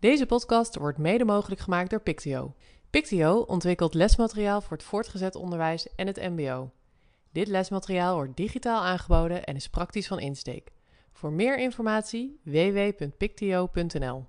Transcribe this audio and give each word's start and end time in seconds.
Deze 0.00 0.26
podcast 0.26 0.76
wordt 0.76 0.98
mede 0.98 1.24
mogelijk 1.24 1.60
gemaakt 1.60 1.90
door 1.90 2.00
Pictio. 2.00 2.54
Pictio 2.90 3.38
ontwikkelt 3.38 3.94
lesmateriaal 3.94 4.60
voor 4.60 4.76
het 4.76 4.86
voortgezet 4.86 5.34
onderwijs 5.34 5.94
en 5.94 6.06
het 6.06 6.16
MBO. 6.16 6.70
Dit 7.32 7.48
lesmateriaal 7.48 8.14
wordt 8.14 8.36
digitaal 8.36 8.82
aangeboden 8.82 9.44
en 9.44 9.56
is 9.56 9.68
praktisch 9.68 10.06
van 10.06 10.20
insteek. 10.20 10.70
Voor 11.12 11.32
meer 11.32 11.58
informatie 11.58 12.40
www.pictio.nl. 12.44 14.26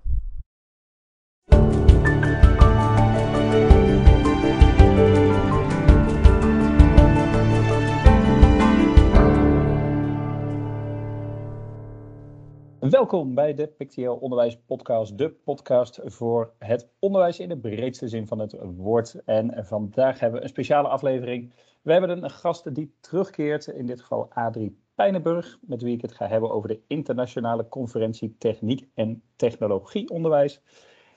Welkom 12.90 13.34
bij 13.34 13.54
de 13.54 13.66
Pictio 13.66 14.12
Onderwijs 14.12 14.58
Podcast, 14.66 15.18
de 15.18 15.30
podcast 15.30 16.00
voor 16.04 16.52
het 16.58 16.88
onderwijs 16.98 17.38
in 17.38 17.48
de 17.48 17.58
breedste 17.58 18.08
zin 18.08 18.26
van 18.26 18.38
het 18.38 18.56
woord. 18.76 19.22
En 19.24 19.66
vandaag 19.66 20.20
hebben 20.20 20.38
we 20.38 20.44
een 20.44 20.50
speciale 20.50 20.88
aflevering. 20.88 21.52
We 21.82 21.92
hebben 21.92 22.10
een 22.10 22.30
gast 22.30 22.74
die 22.74 22.94
terugkeert, 23.00 23.66
in 23.66 23.86
dit 23.86 24.00
geval 24.00 24.28
Adrie 24.32 24.78
Pijnenburg, 24.94 25.58
met 25.60 25.82
wie 25.82 25.94
ik 25.94 26.02
het 26.02 26.12
ga 26.12 26.26
hebben 26.26 26.50
over 26.50 26.68
de 26.68 26.80
internationale 26.86 27.68
conferentie 27.68 28.36
Techniek 28.38 28.88
en 28.94 29.22
Technologie 29.36 30.08
Onderwijs. 30.08 30.62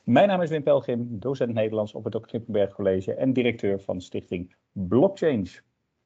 Mijn 0.04 0.28
naam 0.28 0.42
is 0.42 0.50
Wim 0.50 0.64
Pelgrim, 0.64 1.20
docent 1.20 1.54
Nederlands 1.54 1.94
op 1.94 2.04
het 2.04 2.14
Dr. 2.14 2.28
Knippenberg 2.28 2.74
College 2.74 3.14
en 3.14 3.34
directeur 3.34 3.80
van 3.80 4.02
stichting 4.02 4.56
Blockchain. 4.72 5.48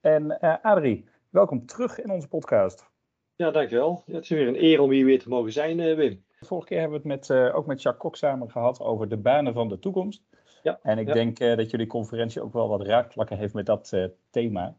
En 0.01 0.37
uh, 0.41 0.55
Adrie, 0.61 1.05
welkom 1.29 1.65
terug 1.65 2.01
in 2.01 2.09
onze 2.11 2.27
podcast. 2.27 2.95
Ja, 3.37 3.51
dankjewel. 3.51 4.03
het 4.05 4.23
is 4.23 4.29
weer 4.29 4.47
een 4.47 4.63
eer 4.63 4.81
om 4.81 4.91
hier 4.91 5.05
weer 5.05 5.19
te 5.19 5.29
mogen 5.29 5.51
zijn, 5.51 5.79
uh, 5.79 5.95
Wim. 5.95 6.23
Vorige 6.39 6.67
keer 6.67 6.79
hebben 6.79 7.01
we 7.01 7.09
het 7.09 7.27
met, 7.27 7.37
uh, 7.37 7.55
ook 7.55 7.65
met 7.65 7.81
Jacques 7.81 8.03
Kok 8.03 8.15
samen 8.15 8.51
gehad 8.51 8.81
over 8.81 9.09
de 9.09 9.17
banen 9.17 9.53
van 9.53 9.67
de 9.67 9.79
toekomst. 9.79 10.23
Ja, 10.63 10.79
en 10.83 10.97
ik 10.97 11.13
denk 11.13 11.39
uh, 11.39 11.55
dat 11.55 11.69
jullie 11.69 11.87
conferentie 11.87 12.41
ook 12.41 12.53
wel 12.53 12.67
wat 12.67 12.81
raakvlakken 12.81 13.37
heeft 13.37 13.53
met 13.53 13.65
dat 13.65 13.97
thema. 14.29 14.75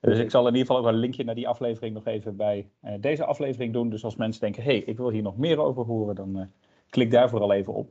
Dus 0.00 0.18
ik 0.18 0.30
zal 0.30 0.46
in 0.46 0.52
ieder 0.54 0.66
geval 0.66 0.82
ook 0.82 0.88
een 0.92 0.98
linkje 0.98 1.24
naar 1.24 1.34
die 1.34 1.48
aflevering 1.48 1.94
nog 1.94 2.06
even 2.06 2.36
bij 2.36 2.70
deze 3.00 3.24
aflevering 3.24 3.72
doen. 3.72 3.90
Dus 3.90 4.04
als 4.04 4.16
mensen 4.16 4.40
denken, 4.40 4.62
hé, 4.62 4.70
hey, 4.70 4.80
ik 4.80 4.96
wil 4.96 5.10
hier 5.10 5.22
nog 5.22 5.36
meer 5.36 5.60
over 5.60 5.84
horen, 5.84 6.14
dan 6.14 6.50
klik 6.90 7.10
daar 7.10 7.28
vooral 7.28 7.52
even 7.52 7.74
op. 7.74 7.90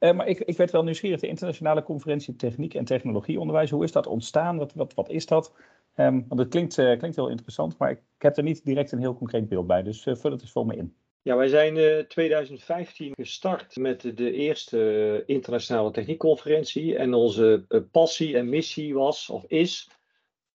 maar 0.00 0.26
ik, 0.26 0.38
ik 0.38 0.56
werd 0.56 0.70
wel 0.70 0.82
nieuwsgierig, 0.82 1.20
de 1.20 1.26
internationale 1.26 1.82
conferentie 1.82 2.36
Techniek 2.36 2.74
en 2.74 2.84
Technologieonderwijs, 2.84 3.70
hoe 3.70 3.84
is 3.84 3.92
dat 3.92 4.06
ontstaan? 4.06 4.56
Wat, 4.56 4.72
wat, 4.74 4.94
wat 4.94 5.08
is 5.08 5.26
dat? 5.26 5.52
Um, 5.96 6.24
want 6.28 6.40
het 6.40 6.48
klinkt, 6.48 6.78
uh, 6.78 6.98
klinkt 6.98 7.16
heel 7.16 7.28
interessant, 7.28 7.78
maar 7.78 7.90
ik, 7.90 8.00
heb 8.18 8.36
er 8.36 8.42
niet 8.42 8.64
direct 8.64 8.92
een 8.92 8.98
heel 8.98 9.16
concreet 9.16 9.48
beeld 9.48 9.66
bij. 9.66 9.82
Dus 9.82 10.06
uh, 10.06 10.14
vul 10.14 10.30
het 10.30 10.40
eens 10.40 10.52
voor 10.52 10.66
me 10.66 10.76
in. 10.76 10.94
Ja, 11.22 11.36
wij 11.36 11.48
zijn 11.48 11.76
in 11.76 11.98
uh, 11.98 12.04
2015 12.04 13.12
gestart 13.14 13.76
met 13.76 14.00
de 14.16 14.32
eerste 14.32 15.22
internationale 15.26 15.90
techniekconferentie. 15.90 16.96
En 16.96 17.14
onze 17.14 17.64
passie 17.90 18.36
en 18.36 18.48
missie 18.48 18.94
was, 18.94 19.30
of 19.30 19.44
is, 19.46 19.90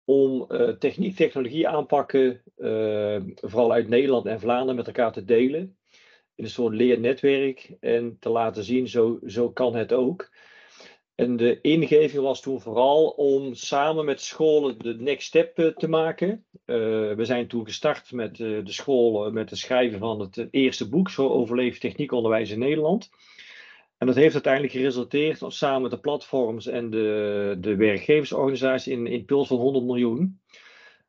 om 0.04 0.48
techniek, 0.80 1.16
technologie 1.16 1.68
aanpakken, 1.68 2.42
vooral 3.36 3.72
uit 3.72 3.88
Nederland 3.88 4.26
en 4.26 4.40
Vlaanderen, 4.40 4.76
met 4.76 4.88
elkaar 4.88 5.12
te 5.12 5.26
delen. 5.26 5.78
In 6.36 6.44
een 6.44 6.50
soort 6.50 6.74
leernetwerk 6.74 7.76
en 7.80 8.18
te 8.20 8.30
laten 8.30 8.64
zien, 8.64 8.88
zo, 8.88 9.20
zo 9.26 9.50
kan 9.50 9.76
het 9.76 9.94
ook. 9.94 10.30
En 11.16 11.38
de 11.38 11.62
ingeving 11.62 12.24
was 12.24 12.42
toen 12.42 12.62
vooral 12.62 13.08
om 13.08 13.54
samen 13.54 14.06
met 14.06 14.22
scholen 14.22 14.78
de 14.78 14.96
next 14.96 15.28
step 15.28 15.60
eh, 15.60 15.68
te 15.68 15.88
maken. 15.88 16.46
Uh, 16.66 16.78
we 17.14 17.26
zijn 17.26 17.48
toen 17.48 17.66
gestart 17.66 18.12
met 18.12 18.40
uh, 18.40 18.66
de 18.66 18.72
scholen 18.72 19.34
met 19.34 19.50
het 19.50 19.60
schrijven 19.60 20.00
van 20.00 20.20
het 20.20 20.48
eerste 20.52 20.90
boek, 20.90 21.10
Zo 21.10 21.30
overleeft 21.30 21.82
techniekonderwijs 21.82 22.50
in 22.50 22.60
Nederland. 22.60 23.10
En 23.98 24.08
dat 24.08 24.16
heeft 24.16 24.34
uiteindelijk 24.34 24.74
geresulteerd 24.74 25.42
samen 25.48 25.82
met 25.82 25.92
de 25.92 26.00
platforms 26.00 26.68
en 26.68 26.90
de, 26.90 27.58
de 27.60 27.76
werkgeversorganisatie 27.76 28.94
in 28.94 29.00
een 29.00 29.12
impuls 29.12 29.48
van 29.48 29.58
100 29.58 29.86
miljoen. 29.86 30.40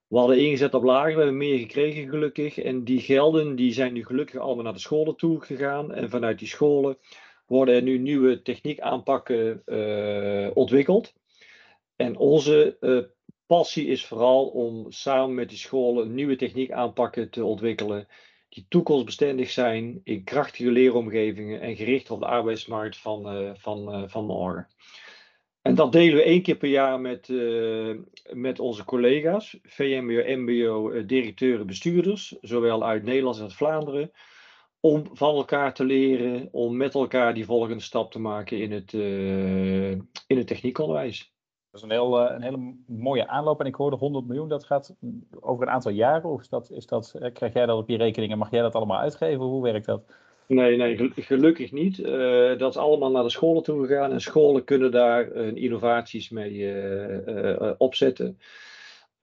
We 0.09 0.19
hadden 0.19 0.39
ingezet 0.39 0.75
op 0.75 0.83
lager, 0.83 1.12
we 1.15 1.19
hebben 1.19 1.37
meer 1.37 1.59
gekregen 1.59 2.09
gelukkig. 2.09 2.59
En 2.59 2.84
die 2.84 3.00
gelden 3.00 3.56
die 3.56 3.72
zijn 3.72 3.93
nu 3.93 4.05
gelukkig 4.05 4.41
allemaal 4.41 4.65
naar 4.65 4.72
de 4.72 4.78
scholen 4.78 5.17
toe 5.17 5.41
gegaan. 5.41 5.93
En 5.93 6.11
vanuit 6.11 6.39
die 6.39 6.49
scholen 6.49 6.99
worden 7.47 7.75
er 7.75 7.83
nu 7.83 7.99
nieuwe 7.99 8.43
techniekaanpakken 8.43 9.62
uh, 9.67 10.50
ontwikkeld. 10.55 11.15
En 11.97 12.17
onze 12.17 12.77
uh, 12.81 13.03
passie 13.47 13.87
is 13.87 14.06
vooral 14.06 14.47
om 14.47 14.93
samen 14.93 15.34
met 15.34 15.49
die 15.49 15.59
scholen 15.59 16.15
nieuwe 16.15 16.37
techniekaanpakken 16.37 17.31
te 17.31 17.44
ontwikkelen 17.44 18.09
die 18.49 18.67
toekomstbestendig 18.69 19.50
zijn 19.50 20.00
in 20.05 20.25
krachtige 20.25 20.71
leeromgevingen 20.71 21.61
en 21.61 21.77
gericht 21.77 22.11
op 22.11 22.21
de 22.21 22.27
arbeidsmarkt 22.27 22.97
van, 22.97 23.43
uh, 23.43 23.50
van, 23.55 24.11
van 24.11 24.25
morgen. 24.25 24.69
En 25.66 25.75
dat 25.75 25.93
delen 25.93 26.15
we 26.15 26.22
één 26.22 26.43
keer 26.43 26.56
per 26.56 26.69
jaar 26.69 27.00
met, 27.00 27.32
met 28.32 28.60
onze 28.60 28.84
collega's, 28.84 29.59
VMBO, 29.62 30.37
MBO, 30.37 31.04
directeuren, 31.06 31.66
bestuurders, 31.66 32.37
zowel 32.41 32.84
uit 32.84 33.03
Nederland 33.03 33.34
als 33.34 33.44
uit 33.44 33.54
Vlaanderen 33.54 34.10
om 34.81 35.09
van 35.12 35.34
elkaar 35.34 35.75
te 35.75 35.84
leren, 35.84 36.49
om 36.53 36.76
met 36.76 36.94
elkaar 36.94 37.34
die 37.34 37.44
volgende 37.44 37.82
stap 37.82 38.12
te 38.12 38.19
maken 38.19 38.59
in 38.59 38.72
het, 38.72 38.93
uh, 38.93 39.91
in 40.26 40.37
het 40.37 40.47
techniekonderwijs. 40.47 41.34
Dat 41.71 41.81
is 41.81 41.82
een, 41.82 41.91
heel, 41.91 42.31
een 42.31 42.43
hele 42.43 42.75
mooie 42.87 43.28
aanloop. 43.28 43.60
En 43.60 43.66
ik 43.66 43.75
hoorde 43.75 43.97
100 43.97 44.26
miljoen, 44.26 44.49
dat 44.49 44.65
gaat 44.65 44.97
over 45.41 45.66
een 45.66 45.72
aantal 45.72 45.91
jaren. 45.91 46.31
Of 46.31 46.41
is 46.41 46.49
dat, 46.49 46.71
is 46.71 46.87
dat, 46.87 47.15
krijg 47.32 47.53
jij 47.53 47.66
dat 47.66 47.78
op 47.78 47.88
je 47.88 47.97
rekening 47.97 48.32
en 48.32 48.38
mag 48.38 48.50
jij 48.50 48.62
dat 48.62 48.75
allemaal 48.75 49.00
uitgeven? 49.00 49.44
Hoe 49.44 49.62
werkt 49.62 49.87
dat? 49.87 50.05
Nee, 50.47 50.77
nee 50.77 51.12
gelukkig 51.15 51.73
niet. 51.73 52.05
dat 52.59 52.71
is 52.71 52.77
allemaal 52.77 53.11
naar 53.11 53.23
de 53.23 53.31
scholen 53.31 53.62
toe 53.62 53.87
gegaan. 53.87 54.12
En 54.12 54.21
scholen 54.21 54.65
kunnen 54.65 54.91
daar 54.91 55.33
innovaties 55.55 56.31
mee 56.31 56.75
opzetten. 57.79 58.39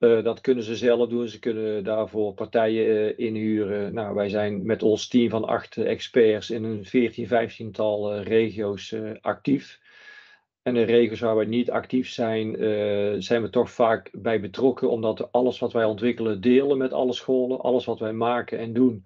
Uh, 0.03 0.23
dat 0.23 0.41
kunnen 0.41 0.63
ze 0.63 0.75
zelf 0.75 1.09
doen. 1.09 1.27
Ze 1.27 1.39
kunnen 1.39 1.83
daarvoor 1.83 2.33
partijen 2.33 3.17
inhuren. 3.17 3.93
Nou, 3.93 4.15
wij 4.15 4.29
zijn 4.29 4.65
met 4.65 4.83
ons 4.83 5.07
team 5.07 5.29
van 5.29 5.45
acht 5.45 5.77
experts 5.77 6.49
in 6.49 6.63
een 6.63 6.85
14, 6.85 7.27
15 7.27 7.71
tal 7.71 8.17
regio's 8.19 8.95
actief. 9.21 9.79
En 10.61 10.73
de 10.73 10.83
regio's 10.83 11.19
waar 11.19 11.37
we 11.37 11.45
niet 11.45 11.71
actief 11.71 12.09
zijn, 12.09 12.55
zijn 13.21 13.41
we 13.41 13.49
toch 13.49 13.71
vaak 13.71 14.09
bij 14.11 14.39
betrokken, 14.39 14.89
omdat 14.89 15.31
alles 15.31 15.59
wat 15.59 15.73
wij 15.73 15.85
ontwikkelen 15.85 16.41
delen 16.41 16.77
met 16.77 16.93
alle 16.93 17.13
scholen. 17.13 17.61
Alles 17.61 17.85
wat 17.85 17.99
wij 17.99 18.13
maken 18.13 18.59
en 18.59 18.73
doen, 18.73 19.05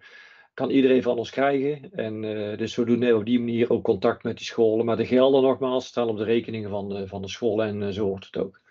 kan 0.57 0.69
iedereen 0.69 1.01
van 1.01 1.18
ons 1.18 1.29
krijgen. 1.29 1.91
En 1.94 2.22
dus 2.57 2.75
we 2.75 2.85
doen 2.85 3.13
op 3.13 3.25
die 3.25 3.40
manier 3.40 3.69
ook 3.69 3.84
contact 3.84 4.23
met 4.23 4.38
die 4.38 4.45
scholen. 4.45 4.85
Maar 4.85 4.97
de 4.97 5.06
gelden 5.06 5.41
nogmaals 5.41 5.85
staan 5.85 6.09
op 6.09 6.18
de 6.18 6.23
rekeningen 6.23 6.69
van 6.69 6.90
de, 6.90 7.07
van 7.07 7.22
de 7.22 7.28
scholen 7.28 7.81
en 7.81 7.94
zo 7.94 8.06
hoort 8.06 8.25
het 8.25 8.38
ook. 8.38 8.62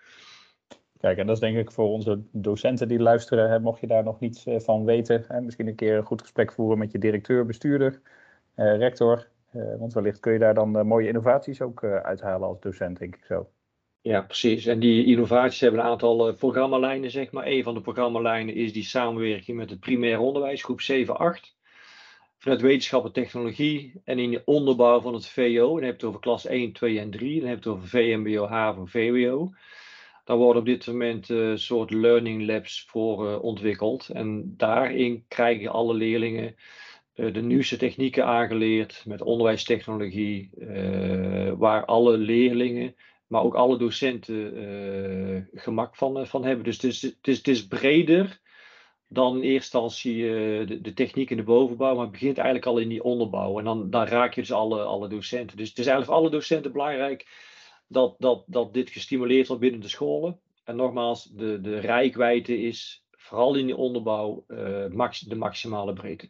Kijk, 0.99 1.17
en 1.17 1.25
dat 1.25 1.35
is 1.35 1.41
denk 1.41 1.57
ik 1.57 1.71
voor 1.71 1.89
onze 1.89 2.21
docenten 2.31 2.87
die 2.87 2.99
luisteren, 2.99 3.49
hè, 3.49 3.59
mocht 3.59 3.79
je 3.79 3.87
daar 3.87 4.03
nog 4.03 4.19
niets 4.19 4.45
uh, 4.45 4.59
van 4.59 4.85
weten, 4.85 5.25
hè, 5.27 5.41
misschien 5.41 5.67
een 5.67 5.75
keer 5.75 5.97
een 5.97 6.05
goed 6.05 6.21
gesprek 6.21 6.51
voeren 6.51 6.77
met 6.77 6.91
je 6.91 6.97
directeur, 6.97 7.45
bestuurder, 7.45 8.01
rector. 8.55 9.27
Want 9.51 9.93
wellicht 9.93 10.19
kun 10.19 10.33
je 10.33 10.39
daar 10.39 10.53
dan 10.53 10.87
mooie 10.87 11.07
innovaties 11.07 11.61
ook 11.61 11.83
uithalen 11.83 12.47
als 12.47 12.59
docent, 12.59 12.99
denk 12.99 13.15
ik 13.15 13.25
zo. 13.25 13.49
Ja, 14.01 14.21
precies. 14.21 14.65
En 14.65 14.79
die 14.79 15.05
innovaties 15.05 15.59
hebben 15.59 15.79
een 15.79 15.85
aantal 15.85 16.33
programmalijnen, 16.33 17.11
zeg 17.11 17.31
maar. 17.31 17.45
Een 17.45 17.63
van 17.63 17.73
de 17.73 17.81
programmalijnen 17.81 18.55
is 18.55 18.73
die 18.73 18.83
samenwerking 18.83 19.57
met 19.57 19.69
het 19.69 19.79
primair 19.79 20.19
onderwijs, 20.19 20.63
groep 20.63 20.81
7-8 20.81 21.56
vanuit 22.37 22.61
wetenschap 22.61 23.05
en 23.05 23.11
technologie 23.11 24.01
en 24.03 24.19
in 24.19 24.31
de 24.31 24.41
onderbouw 24.45 25.01
van 25.01 25.13
het 25.13 25.27
VO. 25.27 25.65
Dan 25.67 25.83
heb 25.83 25.83
je 25.83 25.91
het 25.91 26.03
over 26.03 26.19
klas 26.19 26.45
1, 26.45 26.71
2 26.73 26.99
en 26.99 27.09
3. 27.09 27.39
Dan 27.39 27.49
heb 27.49 27.63
je 27.63 27.69
het 27.69 27.77
over 27.77 27.89
VMBO, 27.89 28.47
HAVO, 28.47 28.85
VWO. 28.85 29.51
Daar 30.23 30.37
worden 30.37 30.61
op 30.61 30.67
dit 30.67 30.87
moment 30.87 31.29
een 31.29 31.51
uh, 31.51 31.55
soort 31.55 31.91
learning 31.91 32.45
labs 32.45 32.85
voor 32.87 33.27
uh, 33.27 33.43
ontwikkeld. 33.43 34.09
En 34.09 34.53
daarin 34.57 35.25
krijgen 35.27 35.71
alle 35.71 35.93
leerlingen 35.93 36.55
uh, 37.15 37.33
de 37.33 37.41
nieuwste 37.41 37.77
technieken 37.77 38.25
aangeleerd 38.25 39.03
met 39.05 39.21
onderwijstechnologie, 39.21 40.49
waar 41.57 41.85
alle 41.85 42.17
leerlingen, 42.17 42.95
maar 43.27 43.41
ook 43.41 43.55
alle 43.55 43.77
docenten 43.77 45.49
gemak 45.53 45.95
van, 45.95 46.27
van 46.27 46.43
hebben. 46.43 46.65
Dus 46.65 46.75
het 46.75 46.83
is, 46.83 47.01
het, 47.01 47.27
is, 47.27 47.37
het 47.37 47.47
is 47.47 47.67
breder 47.67 48.39
dan 49.07 49.35
in 49.35 49.41
eerste 49.41 49.77
instantie 49.77 50.21
de, 50.65 50.81
de, 50.81 50.93
techniek 50.93 51.29
in 51.29 51.37
de 51.37 51.43
bovenbouw, 51.43 51.93
maar 51.93 52.03
het 52.03 52.11
begint 52.11 52.37
eigenlijk 52.37 52.67
al 52.67 52.77
in 52.77 52.89
die 52.89 53.03
onderbouw. 53.03 53.59
En 53.59 53.65
dan, 53.65 53.89
dan 53.89 54.05
raak 54.05 54.33
je 54.33 54.41
dus 54.41 54.51
alle, 54.51 54.81
alle 54.81 55.07
docenten. 55.07 55.57
Dus 55.57 55.69
het 55.69 55.77
is 55.77 55.85
eigenlijk 55.85 56.05
voor 56.05 56.23
alle 56.23 56.37
docenten 56.37 56.71
belangrijk 56.71 57.27
dat, 57.87 58.15
dat, 58.19 58.43
dat 58.47 58.73
dit 58.73 58.89
gestimuleerd 58.89 59.47
wordt 59.47 59.61
binnen 59.61 59.81
de 59.81 59.87
scholen. 59.87 60.39
En 60.63 60.75
nogmaals, 60.75 61.23
de, 61.23 61.61
de 61.61 61.79
rijkwijde 61.79 62.61
is 62.61 63.05
vooral 63.11 63.55
in 63.55 63.65
die 63.65 63.77
onderbouw 63.77 64.43
uh, 64.47 64.87
max, 64.87 65.19
de 65.19 65.35
maximale 65.35 65.93
breedte. 65.93 66.29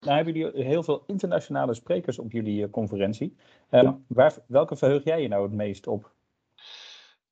Nou 0.00 0.16
hebben 0.16 0.34
jullie 0.34 0.64
heel 0.64 0.82
veel 0.82 1.04
internationale 1.06 1.74
sprekers 1.74 2.18
op 2.18 2.32
jullie 2.32 2.62
uh, 2.62 2.70
conferentie. 2.70 3.36
Ja. 3.70 4.00
waar, 4.06 4.34
welke 4.46 4.76
verheug 4.76 5.04
jij 5.04 5.22
je 5.22 5.28
nou 5.28 5.42
het 5.42 5.52
meest 5.52 5.86
op? 5.86 6.12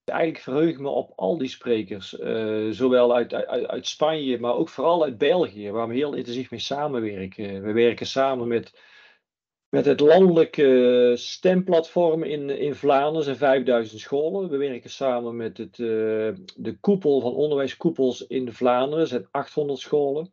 Eigenlijk 0.09 0.43
verheug 0.43 0.79
me 0.79 0.89
op 0.89 1.13
al 1.17 1.39
die 1.39 1.49
sprekers, 1.49 2.19
uh, 2.21 2.71
zowel 2.71 3.15
uit, 3.15 3.35
uit, 3.35 3.67
uit, 3.67 3.87
Spanje, 3.87 4.41
maar 4.41 4.55
ook 4.55 4.69
vooral 4.69 5.05
uit 5.05 5.19
België, 5.19 5.71
waar 5.71 5.89
we 5.89 5.95
heel 5.95 6.15
intensief 6.15 6.51
mee 6.51 6.61
samenwerken. 6.61 7.63
We 7.63 7.73
werken 7.73 8.07
samen 8.07 8.49
met 8.49 8.73
met 9.69 9.85
het 9.85 10.01
landelijke 10.01 11.13
stemplatform 11.15 12.23
in, 12.23 12.51
in 12.51 12.75
Vlaanderen 12.75 13.25
zijn 13.25 13.37
5000 13.37 14.01
scholen. 14.01 14.51
We 14.51 14.57
werken 14.57 14.91
samen 14.91 15.37
met 15.37 15.59
het, 15.59 15.77
de 15.77 16.77
koepel 16.81 17.21
van 17.21 17.35
onderwijskoepels 17.35 18.27
in 18.27 18.53
Vlaanderen, 18.53 19.07
zijn 19.07 19.29
800 19.31 19.79
scholen. 19.79 20.33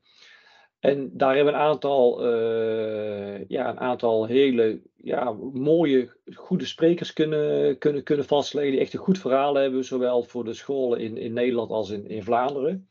En 0.86 1.10
daar 1.14 1.36
hebben 1.36 1.54
een 1.54 1.60
aantal, 1.60 2.26
uh, 2.26 3.48
ja, 3.48 3.70
een 3.70 3.80
aantal 3.80 4.26
hele 4.26 4.82
ja, 4.96 5.32
mooie, 5.54 6.10
goede 6.34 6.66
sprekers 6.66 7.14
kunnen, 7.14 7.78
kunnen, 7.78 8.04
kunnen 8.04 8.26
vastleggen. 8.26 8.72
Die 8.72 8.82
echt 8.82 8.94
een 8.94 9.00
goed 9.00 9.20
verhaal 9.20 9.56
hebben, 9.56 9.84
zowel 9.84 10.24
voor 10.24 10.44
de 10.44 10.54
scholen 10.54 11.00
in, 11.00 11.18
in 11.18 11.34
Nederland 11.34 11.72
als 11.72 11.90
in, 11.90 12.10
in 12.10 12.24
Vlaanderen. 12.24 12.88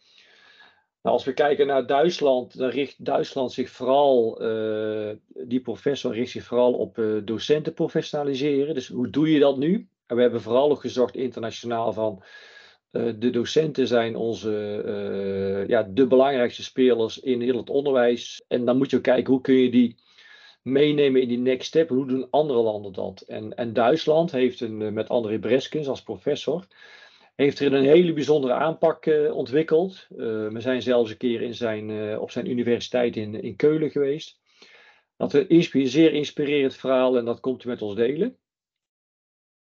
Nou, 1.02 1.16
als 1.16 1.24
we 1.24 1.32
kijken 1.32 1.66
naar 1.66 1.86
Duitsland, 1.86 2.58
dan 2.58 2.68
richt 2.68 3.04
Duitsland 3.04 3.52
zich 3.52 3.70
vooral, 3.70 4.42
uh, 4.42 5.10
die 5.28 5.60
professor 5.60 6.14
richt 6.14 6.30
zich 6.30 6.44
vooral 6.44 6.72
op 6.72 6.98
uh, 6.98 7.20
docenten 7.24 7.74
professionaliseren. 7.74 8.74
Dus 8.74 8.88
hoe 8.88 9.10
doe 9.10 9.30
je 9.30 9.38
dat 9.38 9.56
nu? 9.56 9.88
En 10.06 10.16
we 10.16 10.22
hebben 10.22 10.40
vooral 10.40 10.70
ook 10.70 10.80
gezocht 10.80 11.16
internationaal 11.16 11.92
van 11.92 12.22
eh, 12.22 12.26
de 12.94 13.30
docenten 13.30 13.86
zijn 13.86 14.16
onze, 14.16 14.82
uh, 14.86 15.68
ja, 15.68 15.82
de 15.82 16.06
belangrijkste 16.06 16.62
spelers 16.62 17.20
in 17.20 17.40
heel 17.40 17.56
het 17.56 17.70
onderwijs. 17.70 18.44
En 18.48 18.64
dan 18.64 18.76
moet 18.76 18.90
je 18.90 18.96
ook 18.96 19.02
kijken 19.02 19.32
hoe 19.32 19.40
kun 19.40 19.54
je 19.54 19.70
die 19.70 19.96
meenemen 20.62 21.20
in 21.20 21.28
die 21.28 21.38
next 21.38 21.66
step. 21.66 21.88
Hoe 21.88 22.06
doen 22.06 22.30
andere 22.30 22.60
landen 22.60 22.92
dat? 22.92 23.20
En, 23.20 23.56
en 23.56 23.72
Duitsland 23.72 24.32
heeft 24.32 24.60
een, 24.60 24.82
eh, 24.82 24.92
met 24.92 25.08
André 25.08 25.38
Breskens 25.38 25.88
als 25.88 26.02
professor, 26.02 26.66
heeft 27.36 27.60
er 27.60 27.72
een 27.72 27.84
hele 27.84 28.12
bijzondere 28.12 28.52
aanpak 28.52 29.06
ontwikkeld. 29.32 30.06
We 30.08 30.56
zijn 30.58 30.82
zelfs 30.82 31.10
een 31.10 31.16
keer 31.16 31.42
in 31.42 31.54
zijn, 31.54 32.18
op 32.18 32.30
zijn 32.30 32.50
universiteit 32.50 33.16
in, 33.16 33.42
in 33.42 33.56
Keulen 33.56 33.90
geweest. 33.90 34.40
Dat 35.16 35.34
is 35.34 35.72
een 35.72 35.88
zeer 35.88 36.12
inspirerend 36.12 36.74
verhaal 36.74 37.16
en 37.16 37.24
dat 37.24 37.40
komt 37.40 37.64
u 37.64 37.68
met 37.68 37.82
ons 37.82 37.94
delen. 37.94 38.38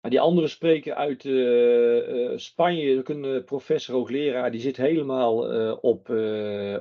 Maar 0.03 0.11
die 0.11 0.21
andere 0.21 0.47
spreker 0.47 0.93
uit 0.93 1.23
uh, 1.23 2.07
uh, 2.07 2.31
Spanje, 2.35 2.97
ook 2.97 3.09
een 3.09 3.43
professor 3.43 3.95
hoogleraar, 3.95 4.51
die 4.51 4.61
zit 4.61 4.77
helemaal 4.77 5.53
uh, 5.53 5.77
op, 5.81 6.09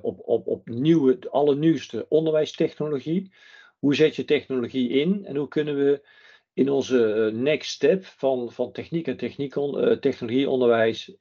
op, 0.02 0.20
op, 0.24 0.46
op 0.46 0.69
nieuwe, 0.69 1.19
allernieuwste 1.30 2.06
onderwijstechnologie. 2.08 3.32
Hoe 3.78 3.94
zet 3.94 4.16
je 4.16 4.24
technologie 4.24 4.88
in 4.88 5.24
en 5.24 5.36
hoe 5.36 5.48
kunnen 5.48 5.76
we 5.76 6.06
in 6.52 6.70
onze 6.70 7.30
next 7.34 7.70
step 7.70 8.04
van, 8.04 8.52
van 8.52 8.72
techniek 8.72 9.06
en 9.06 9.16
techniek, 9.16 9.54
technologieonderwijs, 10.00 11.16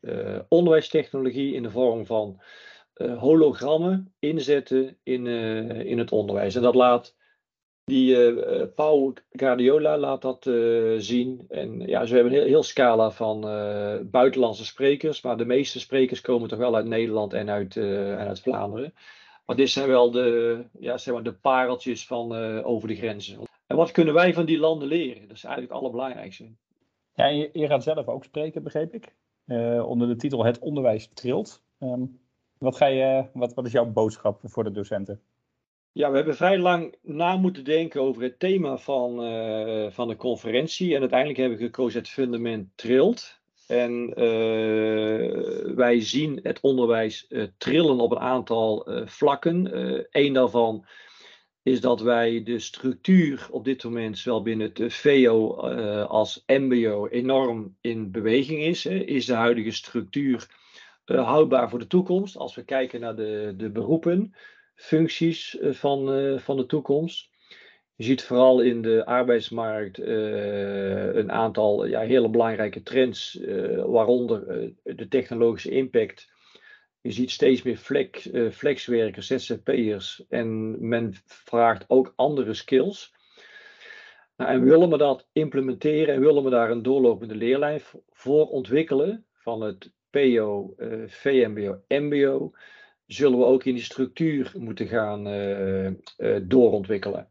onderwijstechnologie 0.47 1.53
in 1.53 1.63
de 1.63 1.71
vorm 1.71 2.05
van 2.05 2.41
hologrammen 3.17 4.13
inzetten 4.19 4.97
in, 5.03 5.27
in 5.85 5.97
het 5.97 6.11
onderwijs. 6.11 6.55
En 6.55 6.61
dat 6.61 6.75
laat 6.75 7.15
die 7.91 8.33
uh, 8.33 8.63
Paul 8.75 9.13
Guardiola 9.31 9.97
laat 9.97 10.21
dat 10.21 10.45
uh, 10.45 10.99
zien. 10.99 11.45
En 11.49 11.79
ja, 11.79 12.05
ze 12.05 12.15
hebben 12.15 12.33
een 12.33 12.47
heel, 12.47 12.63
scala 12.63 13.11
van 13.11 13.41
buitenlandse 14.11 14.65
sprekers. 14.65 15.21
Maar 15.21 15.37
de 15.37 15.45
meeste 15.45 15.79
sprekers 15.79 16.21
komen 16.21 16.49
toch 16.49 16.59
wel 16.59 16.75
uit 16.75 16.85
Nederland 16.85 17.33
en 17.33 17.49
uit, 17.49 17.77
en 17.77 18.17
uit 18.17 18.41
Vlaanderen. 18.41 18.93
Maar 19.45 19.55
dit 19.55 19.69
zijn 19.69 19.87
wel 19.87 20.11
de, 20.11 20.59
ja, 20.79 20.97
zeg 20.97 21.13
maar 21.13 21.23
de 21.23 21.33
pareltjes 21.33 22.07
van 22.07 22.33
over 22.63 22.87
de 22.87 22.95
grenzen. 22.95 23.39
En 23.67 23.75
wat 23.75 23.91
kunnen 23.91 24.13
wij 24.13 24.33
van 24.33 24.45
die 24.45 24.59
landen 24.59 24.87
leren? 24.87 25.27
Dat 25.27 25.37
is 25.37 25.43
eigenlijk 25.43 25.73
het 25.73 25.81
allerbelangrijkste. 25.81 26.45
Ja, 27.15 27.25
je, 27.25 27.67
gaat 27.67 27.83
zelf 27.83 28.07
ook 28.07 28.23
spreken, 28.23 28.63
begreep 28.63 28.93
ik. 28.93 29.15
onder 29.85 30.07
de 30.07 30.15
titel 30.15 30.45
Het 30.45 30.59
onderwijs 30.59 31.09
trilt. 31.13 31.63
Um, 31.79 32.19
wat, 32.57 32.77
ga 32.77 32.85
je, 32.85 33.25
wat, 33.33 33.53
wat 33.53 33.65
is 33.65 33.71
jouw 33.71 33.85
boodschap 33.85 34.39
voor 34.43 34.63
de 34.63 34.71
docenten? 34.71 35.21
Ja, 35.93 36.09
we 36.09 36.15
hebben 36.15 36.35
vrij 36.35 36.59
lang 36.59 36.95
na 37.01 37.37
moeten 37.37 37.63
denken 37.63 38.01
over 38.01 38.21
het 38.21 38.39
thema 38.39 38.77
van, 38.77 39.25
uh, 39.25 39.91
van 39.91 40.07
de 40.07 40.15
conferentie. 40.15 40.93
En 40.93 40.99
uiteindelijk 40.99 41.39
hebben 41.39 41.57
we 41.57 41.63
gekozen 41.63 41.99
het 41.99 42.09
fundament 42.09 42.69
trilt. 42.75 43.39
En 43.67 44.13
uh, 44.17 45.75
wij 45.75 46.01
zien 46.01 46.39
het 46.43 46.59
onderwijs 46.59 47.25
uh, 47.29 47.43
trillen 47.57 47.99
op 47.99 48.11
een 48.11 48.19
aantal 48.19 48.87
vlakken. 49.05 49.69
Eén 50.11 50.33
daarvan 50.33 50.85
is 51.63 51.81
dat 51.81 52.01
wij 52.01 52.43
de 52.43 52.59
structuur 52.59 53.47
op 53.51 53.65
dit 53.65 53.83
moment, 53.83 54.17
zowel 54.17 54.41
binnen 54.41 54.71
het 54.73 54.93
VO 54.93 55.55
als 56.07 56.43
MBO, 56.45 57.07
enorm 57.07 57.75
in 57.81 58.11
beweging 58.11 58.61
is. 58.61 58.83
Hè. 58.83 58.95
Is 58.95 59.25
de 59.25 59.33
huidige 59.33 59.71
structuur 59.71 60.47
houdbaar 61.05 61.69
voor 61.69 61.79
de 61.79 61.87
toekomst? 61.87 62.37
Als 62.37 62.55
we 62.55 62.63
kijken 62.63 62.99
naar 62.99 63.15
de, 63.15 63.53
de 63.57 63.69
beroepen 63.69 64.33
functies 64.75 65.59
eh, 65.59 65.73
van, 65.73 66.13
eh, 66.13 66.37
van 66.37 66.57
de 66.57 66.65
toekomst. 66.65 67.29
Je 67.95 68.03
ziet 68.03 68.23
vooral 68.23 68.61
in 68.61 68.81
de 68.81 69.05
arbeidsmarkt 69.05 69.99
uh, 69.99 71.13
een 71.13 71.31
aantal 71.31 71.85
ja, 71.85 71.99
hele 71.99 72.29
belangrijke 72.29 72.81
trends, 72.81 73.39
waaronder 73.85 74.71
de 74.83 75.07
technologische 75.07 75.71
impact. 75.71 76.31
Je 77.01 77.11
ziet 77.11 77.31
steeds 77.31 77.61
meer 77.61 77.77
flex, 77.77 78.29
flexwerkers, 78.51 79.27
ZZP'ers 79.27 80.23
en 80.29 80.77
men 80.87 81.13
vraagt 81.25 81.85
ook 81.87 82.13
andere 82.15 82.53
skills. 82.53 83.13
Nou, 84.37 84.51
en 84.51 84.63
willen 84.63 84.89
we 84.89 84.97
dat 84.97 85.27
implementeren 85.33 86.15
en 86.15 86.21
willen 86.21 86.43
we 86.43 86.49
daar 86.49 86.71
een 86.71 86.83
doorlopende 86.83 87.35
leerlijn 87.35 87.81
voor 88.09 88.47
ontwikkelen 88.47 89.25
van 89.33 89.61
het 89.61 89.91
PO, 90.09 90.73
VMBO, 91.07 91.81
MBO, 91.87 92.51
zullen 93.13 93.39
we 93.39 93.45
ook 93.45 93.63
in 93.63 93.73
die 93.73 93.83
structuur 93.83 94.53
moeten 94.57 94.87
gaan 94.87 95.27
uh, 95.27 95.85
uh, 95.85 95.93
doorontwikkelen. 96.43 97.29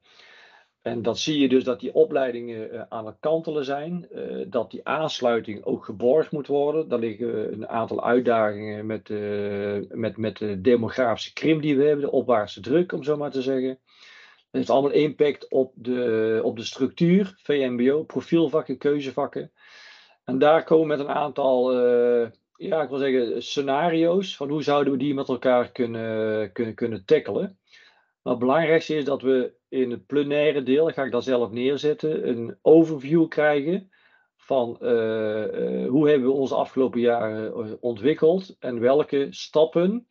En 0.83 1.03
dat 1.03 1.19
zie 1.19 1.39
je 1.39 1.49
dus 1.49 1.65
dat 1.65 1.81
die 1.81 1.95
opleidingen 1.95 2.75
uh, 2.75 2.83
aan 2.89 3.07
het 3.07 3.17
kantelen 3.21 3.65
zijn, 3.65 4.09
dat 4.49 4.71
die 4.71 4.85
aansluiting 4.85 5.65
ook 5.65 5.85
geborgd 5.85 6.33
moet 6.33 6.47
worden. 6.47 6.89
Daar 6.89 6.99
liggen 6.99 7.53
een 7.53 7.69
aantal 7.69 8.05
uitdagingen 8.05 8.87
met, 8.87 9.09
met, 9.89 10.17
met 10.17 10.37
de 10.39 10.61
demografische 10.61 11.33
krim 11.33 11.61
die 11.61 11.77
we 11.77 11.85
hebben, 11.85 12.05
de 12.05 12.11
opwaartse 12.11 12.61
druk 12.61 12.93
om 12.93 13.03
zo 13.03 13.17
maar 13.17 13.31
te 13.31 13.43
zeggen. 13.43 13.79
Dat 13.79 14.49
heeft 14.51 14.71
allemaal 14.71 14.91
impact 14.91 15.51
op 15.51 15.73
de, 15.77 16.41
op 16.43 16.57
de 16.57 16.65
structuur, 16.65 17.35
VMBO, 17.37 18.03
profielvakken, 18.03 18.79
keuzevakken. 18.79 19.53
En 20.25 20.39
daar 20.39 20.65
komen 20.65 20.87
met 20.87 21.01
een 21.01 21.15
aantal 21.15 21.73
ja, 22.61 22.83
ik 22.83 22.89
wil 22.89 22.99
zeggen, 22.99 23.43
scenario's 23.43 24.37
van 24.37 24.49
hoe 24.49 24.63
zouden 24.63 24.93
we 24.93 24.99
die 24.99 25.15
met 25.15 25.29
elkaar 25.29 25.73
kunnen, 25.73 26.53
kunnen, 26.53 26.75
kunnen 26.75 27.05
tackelen. 27.05 27.59
Maar 28.23 28.33
het 28.33 28.43
belangrijkste 28.43 28.97
is 28.97 29.05
dat 29.05 29.23
we 29.23 29.55
in 29.69 29.91
het 29.91 30.07
plenaire 30.07 30.63
deel, 30.63 30.89
ga 30.89 31.05
ik 31.05 31.13
daar 31.13 31.23
zelf 31.23 31.51
neerzetten, 31.51 32.29
een 32.29 32.59
overview 32.63 33.29
krijgen 33.29 33.91
van 34.37 34.79
uh, 34.81 34.91
uh, 34.91 35.89
hoe 35.89 36.09
hebben 36.09 36.29
we 36.29 36.35
onze 36.35 36.55
afgelopen 36.55 37.01
jaren 37.01 37.53
eh, 37.53 37.73
ontwikkeld 37.81 38.57
en 38.59 38.81
welke 38.81 39.27
stappen 39.31 40.07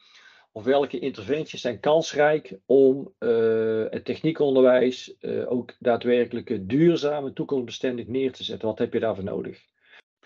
of 0.51 0.63
welke 0.63 0.99
interventies 0.99 1.61
zijn 1.61 1.79
kansrijk 1.79 2.59
om 2.65 3.13
uh, 3.19 3.85
het 3.89 4.05
techniekonderwijs 4.05 5.15
ook 5.45 5.73
daadwerkelijk 5.79 6.69
duurzaam 6.69 7.33
toekomstbestendig 7.33 8.07
neer 8.07 8.31
te 8.31 8.43
zetten. 8.43 8.67
Wat 8.67 8.79
heb 8.79 8.93
je 8.93 8.99
daarvoor 8.99 9.23
nodig? 9.23 9.68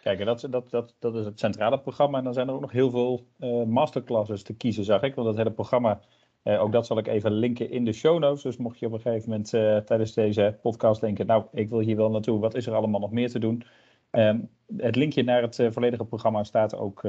Kijk, 0.03 0.25
dat, 0.25 0.48
dat, 0.50 0.69
dat, 0.69 0.95
dat 1.00 1.15
is 1.15 1.25
het 1.25 1.39
centrale 1.39 1.79
programma. 1.79 2.17
En 2.17 2.24
dan 2.24 2.33
zijn 2.33 2.48
er 2.48 2.53
ook 2.53 2.62
nog 2.62 2.72
heel 2.72 2.89
veel 2.89 3.25
uh, 3.39 3.63
masterclasses 3.63 4.43
te 4.43 4.55
kiezen, 4.55 4.83
zag 4.83 5.01
ik. 5.01 5.15
Want 5.15 5.27
dat 5.27 5.38
hele 5.38 5.51
programma, 5.51 6.01
uh, 6.43 6.62
ook 6.62 6.72
dat 6.72 6.86
zal 6.86 6.98
ik 6.98 7.07
even 7.07 7.31
linken 7.31 7.69
in 7.69 7.86
de 7.86 7.93
show 7.93 8.19
notes. 8.19 8.41
Dus 8.41 8.57
mocht 8.57 8.79
je 8.79 8.86
op 8.86 8.93
een 8.93 9.01
gegeven 9.01 9.29
moment 9.29 9.53
uh, 9.53 9.77
tijdens 9.77 10.13
deze 10.13 10.57
podcast 10.62 11.01
denken, 11.01 11.25
nou, 11.25 11.43
ik 11.51 11.69
wil 11.69 11.79
hier 11.79 11.95
wel 11.95 12.10
naartoe. 12.10 12.39
Wat 12.39 12.55
is 12.55 12.67
er 12.67 12.74
allemaal 12.74 13.00
nog 13.00 13.12
meer 13.12 13.29
te 13.29 13.39
doen? 13.39 13.63
Um, 14.12 14.50
het 14.77 14.95
linkje 14.95 15.24
naar 15.24 15.41
het 15.41 15.67
volledige 15.69 16.05
programma 16.05 16.43
staat 16.43 16.75
ook 16.75 17.01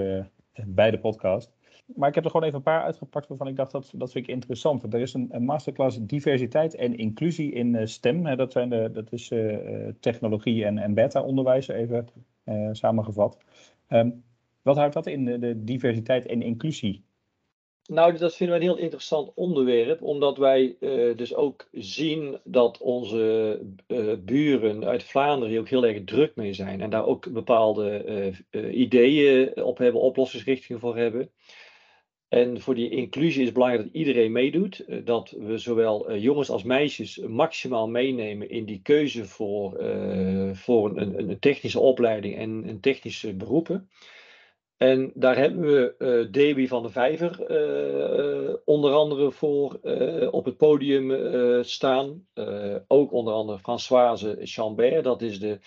bij 0.66 0.90
de 0.90 0.98
podcast. 0.98 1.53
Maar 1.84 2.08
ik 2.08 2.14
heb 2.14 2.24
er 2.24 2.30
gewoon 2.30 2.46
even 2.46 2.58
een 2.58 2.64
paar 2.64 2.82
uitgepakt 2.82 3.28
waarvan 3.28 3.46
ik 3.46 3.56
dacht 3.56 3.72
dat, 3.72 3.92
dat 3.94 4.12
vind 4.12 4.28
ik 4.28 4.34
interessant. 4.34 4.94
Er 4.94 5.00
is 5.00 5.14
een, 5.14 5.44
masterclass 5.44 5.98
diversiteit 6.00 6.74
en 6.74 6.96
inclusie 6.96 7.52
in 7.52 7.88
STEM. 7.88 8.26
Hè, 8.26 8.36
dat, 8.36 8.52
zijn 8.52 8.68
de, 8.68 8.90
dat 8.92 9.12
is 9.12 9.32
technologie 10.00 10.64
en, 10.64 10.78
en 10.78 10.94
beta-onderwijs, 10.94 11.68
even 11.68 12.08
samengevat. 12.72 13.38
Um, 13.88 14.24
wat 14.62 14.76
houdt 14.76 14.94
dat 14.94 15.06
in, 15.06 15.24
de, 15.24 15.64
diversiteit 15.64 16.26
en 16.26 16.42
inclusie? 16.42 17.04
Nou, 17.86 18.16
dat 18.16 18.36
vinden 18.36 18.58
we 18.58 18.64
een 18.64 18.70
heel 18.70 18.82
interessant 18.82 19.32
onderwerp, 19.34 20.02
omdat 20.02 20.38
wij 20.38 20.76
dus 21.16 21.34
ook 21.34 21.68
zien 21.72 22.38
dat 22.44 22.78
onze 22.78 23.60
buren 24.24 24.84
uit 24.84 25.02
Vlaanderen 25.02 25.58
ook 25.58 25.68
heel 25.68 25.86
erg 25.86 26.04
druk 26.04 26.36
mee 26.36 26.52
zijn 26.52 26.80
en 26.80 26.90
daar 26.90 27.06
ook 27.06 27.32
bepaalde 27.32 28.32
ideeën 28.70 29.64
op 29.64 29.78
hebben, 29.78 30.00
oplossingsrichtingen 30.00 30.80
voor 30.80 30.96
hebben. 30.96 31.30
En 32.34 32.60
voor 32.60 32.74
die 32.74 32.90
inclusie 32.90 33.40
is 33.40 33.44
het 33.44 33.54
belangrijk 33.54 33.84
dat 33.84 33.94
iedereen 33.94 34.32
meedoet. 34.32 34.84
Eh, 34.84 34.98
dat 35.04 35.30
we 35.38 35.58
zowel 35.58 36.08
eh, 36.08 36.22
jongens 36.22 36.50
als 36.50 36.62
meisjes 36.62 37.18
maximaal 37.18 37.88
meenemen 37.88 38.50
in 38.50 38.64
die 38.64 38.80
keuze 38.82 39.24
voor, 39.24 39.82
uh, 39.82 40.54
voor 40.54 40.96
een, 40.96 41.30
een, 41.30 41.38
technische 41.38 41.80
opleiding 41.80 42.36
en 42.36 42.68
een 42.68 42.80
technische 42.80 43.34
beroepen. 43.34 43.88
En 44.76 45.10
daar 45.14 45.36
hebben 45.36 45.60
we 45.60 46.28
uh, 46.58 46.68
van 46.68 46.82
de 46.82 46.88
Vijver 46.88 47.38
onder 48.64 48.92
andere 48.92 49.30
voor 49.30 49.78
op 50.30 50.44
het 50.44 50.56
podium 50.56 51.64
staan. 51.64 52.26
ook 52.86 53.12
onder 53.12 53.34
andere 53.34 53.58
Françoise 53.58 54.38
Chambert, 54.42 55.04
dat 55.04 55.22
is 55.22 55.40
de 55.40 55.58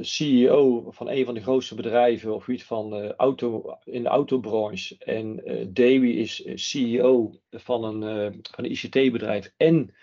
CEO 0.00 0.90
van 0.90 1.08
een 1.08 1.24
van 1.24 1.34
de 1.34 1.42
grootste 1.42 1.74
bedrijven 1.74 2.34
of 2.34 2.48
iets 2.48 2.64
van 2.64 3.12
auto, 3.12 3.78
in 3.84 4.02
de 4.02 4.08
autobranche. 4.08 4.96
En 4.98 5.36
Davy 5.72 6.06
is 6.06 6.48
CEO 6.54 7.40
van 7.50 7.84
een, 7.84 8.32
van 8.50 8.64
een 8.64 8.70
ICT-bedrijf 8.70 9.52
en 9.56 9.94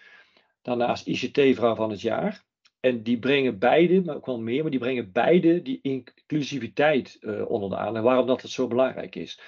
daarnaast 0.62 1.08
ICT-vrouw 1.08 1.76
van 1.76 1.90
het 1.90 2.02
jaar. 2.02 2.44
En 2.86 3.04
die 3.04 3.20
brengen 3.20 3.60
beide, 3.60 4.02
maar 4.02 4.16
ook 4.16 4.26
wel 4.26 4.40
meer, 4.40 4.62
maar 4.62 4.72
die 4.72 4.80
brengen 4.80 5.12
beide 5.12 5.62
die 5.62 5.80
inclusiviteit 5.82 7.18
uh, 7.22 7.50
onder 7.50 7.70
de. 7.70 7.76
En 7.76 8.04
waarom 8.04 8.28
dat 8.28 8.42
het 8.42 8.52
zo 8.52 8.68
belangrijk 8.68 9.16
is. 9.16 9.40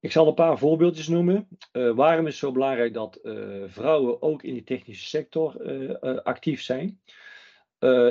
Ik 0.00 0.12
zal 0.12 0.26
een 0.26 0.34
paar 0.34 0.58
voorbeeldjes 0.58 1.08
noemen. 1.08 1.48
Uh, 1.72 1.94
waarom 1.94 2.26
is 2.26 2.32
het 2.32 2.40
zo 2.40 2.52
belangrijk 2.52 2.94
dat 2.94 3.18
uh, 3.22 3.62
vrouwen 3.66 4.22
ook 4.22 4.42
in 4.42 4.54
die 4.54 4.64
technische 4.64 5.08
sector 5.08 5.58
actief 6.22 6.62
zijn? 6.62 7.00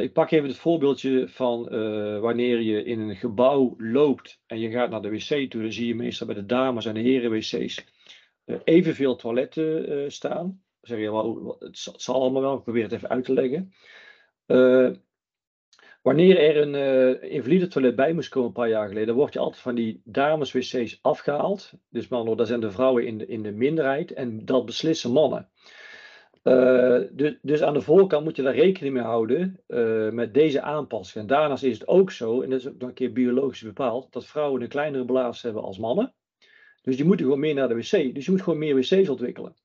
Ik 0.02 0.14
pak 0.14 0.32
even 0.32 0.48
het 0.48 0.58
voorbeeldje 0.58 1.28
van 1.28 1.70
wanneer 2.20 2.62
je 2.62 2.84
in 2.84 3.00
een 3.00 3.16
gebouw 3.16 3.76
loopt 3.78 4.42
en 4.46 4.60
je 4.60 4.70
gaat 4.70 4.90
naar 4.90 5.02
de 5.02 5.10
wc 5.10 5.50
toe, 5.50 5.62
dan 5.62 5.72
zie 5.72 5.88
je 5.88 5.96
meestal 5.96 6.28
bij 6.28 6.36
de 6.36 6.46
dames 6.46 6.86
en 6.86 6.94
de 6.94 7.00
heren 7.00 7.32
wc's 7.32 7.86
evenveel 8.64 9.16
toiletten 9.16 10.12
staan. 10.12 10.46
Dan 10.80 10.98
zeg 10.98 11.00
je, 11.00 11.12
well, 11.12 11.56
het 11.60 12.02
zal 12.02 12.16
allemaal 12.16 12.42
wel, 12.42 12.58
ik 12.58 12.64
probeer 12.64 12.84
het 12.84 12.92
even 12.92 13.10
uit 13.10 13.26
te 13.26 13.34
leggen. 13.34 13.74
Wanneer 16.02 16.40
er 16.40 16.58
een 16.58 17.22
invalide 17.22 17.68
toilet 17.68 17.96
bij 17.96 18.14
moest 18.14 18.30
komen 18.30 18.48
een 18.48 18.54
paar 18.54 18.70
jaar 18.70 18.88
geleden, 18.88 19.16
word 19.16 19.34
je 19.34 19.40
altijd 19.40 19.62
van 19.62 19.76
die 19.76 20.02
dames-wc's 20.04 21.00
afgehaald. 21.02 21.72
Dus 21.90 22.08
mannen, 22.08 22.38
daar 22.38 22.46
zijn 22.46 22.60
de 22.60 22.72
vrouwen 22.72 23.06
in 23.06 23.18
de, 23.18 23.26
in 23.26 23.44
de 23.44 23.52
minderheid 23.52 24.14
en 24.14 24.46
dat 24.46 24.66
beslissen 24.66 25.12
mannen. 25.12 25.50
Uh, 26.48 27.02
dus, 27.12 27.36
dus, 27.42 27.62
aan 27.62 27.74
de 27.74 27.82
voorkant 27.82 28.24
moet 28.24 28.36
je 28.36 28.42
daar 28.42 28.56
rekening 28.56 28.94
mee 28.94 29.04
houden 29.04 29.60
uh, 29.68 30.10
met 30.10 30.34
deze 30.34 30.62
aanpassing. 30.62 31.24
En 31.24 31.30
daarnaast 31.30 31.64
is 31.64 31.80
het 31.80 31.88
ook 31.88 32.12
zo, 32.12 32.42
en 32.42 32.50
dat 32.50 32.60
is 32.60 32.68
ook 32.68 32.78
nog 32.78 32.90
een 32.90 32.96
keer 32.96 33.12
biologisch 33.12 33.62
bepaald, 33.62 34.14
dat 34.14 34.26
vrouwen 34.26 34.62
een 34.62 34.68
kleinere 34.68 35.06
blaas 35.06 35.42
hebben 35.42 35.64
als 35.64 35.78
mannen. 35.78 36.14
Dus 36.82 36.96
die 36.96 37.06
moeten 37.06 37.26
gewoon 37.26 37.40
meer 37.40 37.54
naar 37.54 37.68
de 37.68 37.76
wc. 37.76 38.14
Dus 38.14 38.26
je 38.26 38.32
moet 38.32 38.42
gewoon 38.42 38.60
meer 38.60 38.76
wc's 38.76 39.10
ontwikkelen. 39.10 39.56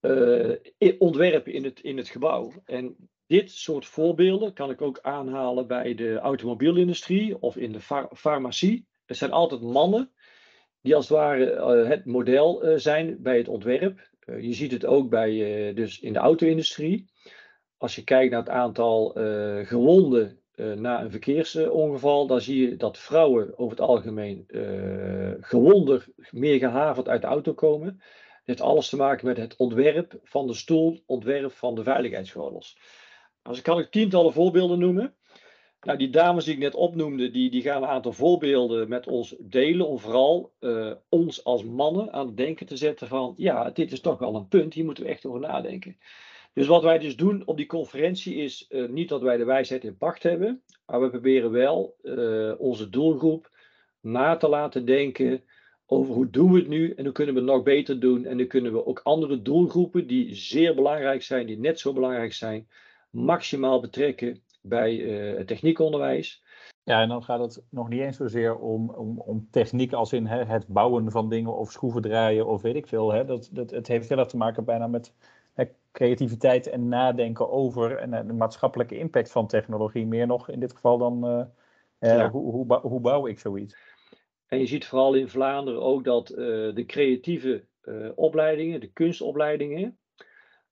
Uh, 0.00 0.52
ontwerpen 0.98 1.52
in 1.52 1.64
het, 1.64 1.80
in 1.80 1.96
het 1.96 2.08
gebouw. 2.08 2.52
En 2.64 2.96
dit 3.26 3.50
soort 3.50 3.86
voorbeelden 3.86 4.52
kan 4.52 4.70
ik 4.70 4.82
ook 4.82 4.98
aanhalen 5.00 5.66
bij 5.66 5.94
de 5.94 6.18
automobielindustrie 6.18 7.42
of 7.42 7.56
in 7.56 7.72
de 7.72 7.80
farmacie. 8.12 8.86
Er 9.06 9.14
zijn 9.14 9.30
altijd 9.30 9.60
mannen 9.60 10.12
die 10.80 10.94
als 10.94 11.08
het 11.08 11.18
ware 11.18 11.84
het 11.86 12.04
model 12.04 12.62
zijn 12.76 13.22
bij 13.22 13.38
het 13.38 13.48
ontwerp. 13.48 14.14
Uh, 14.26 14.42
je 14.42 14.52
ziet 14.52 14.72
het 14.72 14.86
ook 14.86 15.10
bij, 15.10 15.72
dus 15.74 16.00
in 16.00 16.12
de 16.12 16.18
auto-industrie. 16.18 17.10
Als 17.76 17.94
je 17.94 18.04
kijkt 18.04 18.30
naar 18.30 18.40
het 18.40 18.48
aantal 18.48 19.12
gewonden 19.64 20.40
na 20.56 21.02
een 21.02 21.10
verkeersongeval, 21.10 22.26
dan 22.26 22.40
zie 22.40 22.68
je 22.70 22.76
dat 22.76 22.98
vrouwen 22.98 23.58
over 23.58 23.76
het 23.76 23.86
algemeen 23.86 24.44
gewonder, 25.40 26.06
meer 26.30 26.58
gehavend 26.58 27.08
uit 27.08 27.20
de 27.20 27.26
auto 27.26 27.54
komen. 27.54 27.96
Dat 27.96 28.44
heeft 28.44 28.60
alles 28.60 28.88
te 28.88 28.96
maken 28.96 29.26
met 29.26 29.36
het 29.36 29.56
ontwerp 29.56 30.20
van 30.22 30.46
de 30.46 30.54
stoel, 30.54 31.02
ontwerp 31.06 31.52
van 31.52 31.74
de 31.74 31.82
veiligheidsgordels. 31.82 32.78
Als 33.42 33.58
ik 33.58 33.64
kan 33.64 33.78
ik 33.78 33.90
tientallen 33.90 34.32
voorbeelden 34.32 34.78
noemen. 34.78 35.14
Nou, 35.80 35.98
die 35.98 36.10
dames 36.10 36.44
die 36.44 36.54
ik 36.54 36.60
net 36.60 36.74
opnoemde, 36.74 37.30
die, 37.30 37.50
die 37.50 37.62
gaan 37.62 37.82
een 37.82 37.88
aantal 37.88 38.12
voorbeelden 38.12 38.88
met 38.88 39.06
ons 39.06 39.34
delen. 39.38 39.88
Om 39.88 39.98
vooral 39.98 40.52
uh, 40.60 40.92
ons 41.08 41.44
als 41.44 41.64
mannen 41.64 42.12
aan 42.12 42.26
het 42.26 42.36
denken 42.36 42.66
te 42.66 42.76
zetten 42.76 43.08
van, 43.08 43.34
ja, 43.36 43.70
dit 43.70 43.92
is 43.92 44.00
toch 44.00 44.18
wel 44.18 44.34
een 44.34 44.48
punt, 44.48 44.74
hier 44.74 44.84
moeten 44.84 45.04
we 45.04 45.10
echt 45.10 45.26
over 45.26 45.40
nadenken. 45.40 45.96
Dus 46.52 46.66
wat 46.66 46.82
wij 46.82 46.98
dus 46.98 47.16
doen 47.16 47.42
op 47.46 47.56
die 47.56 47.66
conferentie 47.66 48.34
is 48.34 48.66
uh, 48.68 48.88
niet 48.88 49.08
dat 49.08 49.22
wij 49.22 49.36
de 49.36 49.44
wijsheid 49.44 49.84
in 49.84 49.96
pacht 49.96 50.22
hebben, 50.22 50.62
maar 50.86 51.00
we 51.00 51.10
proberen 51.10 51.50
wel 51.50 51.96
uh, 52.02 52.52
onze 52.58 52.88
doelgroep 52.88 53.50
na 54.00 54.36
te 54.36 54.48
laten 54.48 54.84
denken 54.84 55.42
over 55.86 56.14
hoe 56.14 56.30
doen 56.30 56.52
we 56.52 56.58
het 56.58 56.68
nu 56.68 56.92
en 56.92 57.04
hoe 57.04 57.12
kunnen 57.12 57.34
we 57.34 57.40
het 57.40 57.48
nog 57.48 57.62
beter 57.62 58.00
doen. 58.00 58.24
En 58.24 58.38
dan 58.38 58.46
kunnen 58.46 58.72
we 58.72 58.86
ook 58.86 59.00
andere 59.02 59.42
doelgroepen 59.42 60.06
die 60.06 60.34
zeer 60.34 60.74
belangrijk 60.74 61.22
zijn, 61.22 61.46
die 61.46 61.58
net 61.58 61.80
zo 61.80 61.92
belangrijk 61.92 62.32
zijn, 62.32 62.68
maximaal 63.10 63.80
betrekken 63.80 64.42
bij 64.68 64.96
uh, 64.96 65.36
het 65.36 65.46
techniekonderwijs. 65.46 66.44
Ja, 66.84 67.02
en 67.02 67.08
dan 67.08 67.22
gaat 67.22 67.40
het 67.40 67.64
nog 67.70 67.88
niet 67.88 68.00
eens 68.00 68.16
zozeer 68.16 68.56
om, 68.56 68.90
om, 68.90 69.20
om 69.20 69.48
techniek 69.50 69.92
als 69.92 70.12
in 70.12 70.26
hè, 70.26 70.44
het 70.44 70.66
bouwen 70.66 71.10
van 71.10 71.28
dingen 71.28 71.56
of 71.56 71.70
schroeven 71.70 72.02
draaien 72.02 72.46
of 72.46 72.62
weet 72.62 72.74
ik 72.74 72.86
veel. 72.86 73.12
Hè. 73.12 73.24
Dat, 73.24 73.48
dat, 73.52 73.70
het 73.70 73.86
heeft 73.86 74.08
heel 74.08 74.18
erg 74.18 74.28
te 74.28 74.36
maken 74.36 74.64
bijna 74.64 74.86
met 74.86 75.14
hè, 75.54 75.64
creativiteit 75.92 76.66
en 76.66 76.88
nadenken 76.88 77.50
over 77.50 77.96
en, 77.96 78.26
de 78.26 78.32
maatschappelijke 78.32 78.98
impact 78.98 79.30
van 79.30 79.46
technologie. 79.46 80.06
Meer 80.06 80.26
nog 80.26 80.50
in 80.50 80.60
dit 80.60 80.72
geval 80.72 80.98
dan 80.98 81.30
uh, 81.30 81.44
ja. 81.98 82.30
hoe, 82.30 82.52
hoe, 82.52 82.78
hoe, 82.82 83.00
bouw 83.00 83.26
ik 83.26 83.38
zoiets. 83.38 83.76
En 84.46 84.58
je 84.58 84.66
ziet 84.66 84.86
vooral 84.86 85.14
in 85.14 85.28
Vlaanderen 85.28 85.82
ook 85.82 86.04
dat 86.04 86.30
uh, 86.30 86.36
de 86.74 86.84
creatieve 86.86 87.64
opleidingen, 88.14 88.80
de 88.80 88.92
kunstopleidingen, 88.92 89.98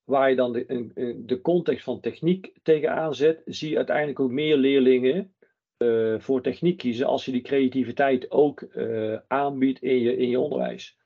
waar 0.04 0.30
je 0.30 0.36
dan 0.36 0.52
de, 0.52 1.22
de 1.24 1.40
context 1.40 1.84
van 1.84 2.00
techniek 2.00 2.52
tegenaan 2.62 3.14
zet, 3.14 3.42
zie 3.44 3.70
je 3.70 3.76
uiteindelijk 3.76 4.20
ook 4.20 4.30
meer 4.30 4.56
leerlingen 4.56 5.34
uh, 5.78 6.14
voor 6.18 6.42
techniek 6.42 6.78
kiezen 6.78 7.06
als 7.06 7.24
je 7.24 7.32
die 7.32 7.42
creativiteit 7.42 8.30
ook 8.30 8.60
uh, 8.60 9.16
aanbiedt 9.28 9.82
in 9.82 9.98
je, 9.98 10.16
in 10.16 10.28
je 10.28 10.40
onderwijs. 10.40 10.98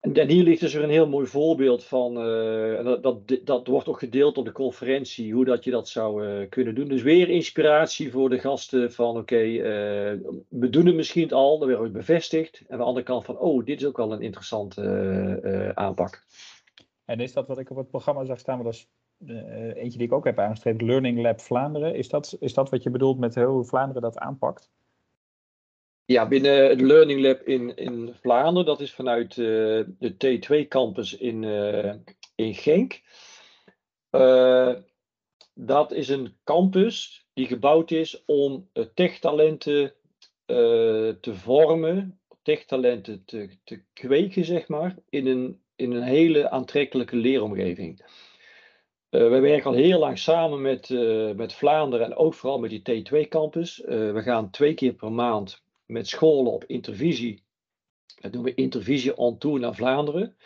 En, 0.00 0.28
hier 0.28 0.42
ligt 0.42 0.60
dus 0.60 0.74
er 0.74 0.82
een 0.82 0.90
heel 0.90 1.08
mooi 1.08 1.26
voorbeeld 1.26 1.84
van, 1.84 2.14
dat, 2.84 3.02
dat, 3.02 3.38
dat, 3.44 3.66
wordt 3.66 3.88
ook 3.88 3.98
gedeeld 3.98 4.38
op 4.38 4.44
de 4.44 4.52
conferentie, 4.52 5.32
hoe 5.32 5.44
dat 5.44 5.64
je 5.64 5.70
dat 5.70 5.88
zou 5.88 6.46
kunnen 6.46 6.74
doen. 6.74 6.88
Dus 6.88 7.02
weer 7.02 7.28
inspiratie 7.28 8.10
voor 8.10 8.30
de 8.30 8.38
gasten 8.38 8.92
van, 8.92 9.10
oké, 9.10 9.20
okay, 9.20 9.62
we 10.48 10.70
doen 10.70 10.86
het 10.86 10.94
misschien 10.94 11.32
al, 11.32 11.58
dan 11.58 11.68
weer 11.68 11.90
bevestigd. 11.90 12.58
En 12.60 12.72
aan 12.72 12.78
de 12.78 12.84
andere 12.84 13.06
kant 13.06 13.24
van, 13.24 13.38
oh, 13.38 13.64
dit 13.64 13.80
is 13.80 13.86
ook 13.86 13.96
wel 13.96 14.12
een 14.12 14.22
interessante 14.22 15.72
aanpak. 15.74 16.24
En 17.10 17.20
is 17.20 17.32
dat 17.32 17.46
wat 17.46 17.58
ik 17.58 17.70
op 17.70 17.76
het 17.76 17.90
programma 17.90 18.24
zag 18.24 18.38
staan, 18.38 18.62
dat 18.62 18.72
is 18.72 18.88
uh, 19.18 19.76
eentje 19.76 19.98
die 19.98 20.06
ik 20.06 20.12
ook 20.12 20.24
heb 20.24 20.38
aangestreept, 20.38 20.82
Learning 20.82 21.20
Lab 21.20 21.40
Vlaanderen. 21.40 21.94
Is 21.94 22.08
dat, 22.08 22.36
is 22.40 22.54
dat 22.54 22.70
wat 22.70 22.82
je 22.82 22.90
bedoelt 22.90 23.18
met 23.18 23.34
hoe 23.34 23.64
Vlaanderen 23.64 24.02
dat 24.02 24.18
aanpakt? 24.18 24.70
Ja, 26.04 26.28
binnen 26.28 26.68
het 26.68 26.80
Learning 26.80 27.20
Lab 27.20 27.40
in, 27.40 27.76
in 27.76 28.14
Vlaanderen, 28.20 28.66
dat 28.66 28.80
is 28.80 28.94
vanuit 28.94 29.36
uh, 29.36 29.84
de 29.98 30.40
T2 30.64 30.68
campus 30.68 31.16
in, 31.16 31.42
uh, 31.42 31.94
in 32.34 32.54
Genk. 32.54 33.00
dat 35.54 35.92
is 35.92 36.08
een 36.08 36.36
campus 36.44 37.26
die 37.32 37.46
gebouwd 37.46 37.90
is 37.90 38.24
om 38.24 38.68
techtalenten 38.94 39.94
te 41.20 41.34
vormen, 41.34 42.20
techtalenten 42.42 43.24
te, 43.24 43.58
te 43.64 43.82
kweken, 43.92 44.44
zeg 44.44 44.68
maar, 44.68 44.96
in 45.08 45.26
een 45.26 45.60
in 45.80 45.92
een 45.92 46.02
hele 46.02 46.50
aantrekkelijke 46.50 47.16
leeromgeving. 47.16 48.02
Uh, 49.10 49.28
wij 49.28 49.40
werken 49.40 49.70
al 49.70 49.76
heel 49.76 49.98
lang 49.98 50.18
samen 50.18 50.62
met, 50.62 50.88
uh, 50.88 51.32
met 51.32 51.52
Vlaanderen 51.52 52.06
en 52.06 52.16
ook 52.16 52.34
vooral 52.34 52.58
met 52.58 52.70
die 52.70 52.80
T2-campus. 52.80 53.82
Uh, 53.84 54.08
eh, 54.08 54.14
we 54.14 54.22
gaan 54.22 54.50
twee 54.50 54.74
keer 54.74 54.92
per 54.92 55.12
maand 55.12 55.62
met 55.86 56.08
scholen 56.08 56.52
op 56.52 56.64
intervisie. 56.64 57.42
Dat 58.20 58.32
doen 58.32 58.42
we 58.42 58.54
intervisie 58.54 59.16
on 59.16 59.38
tour 59.38 59.60
naar 59.60 59.74
Vlaanderen. 59.74 60.36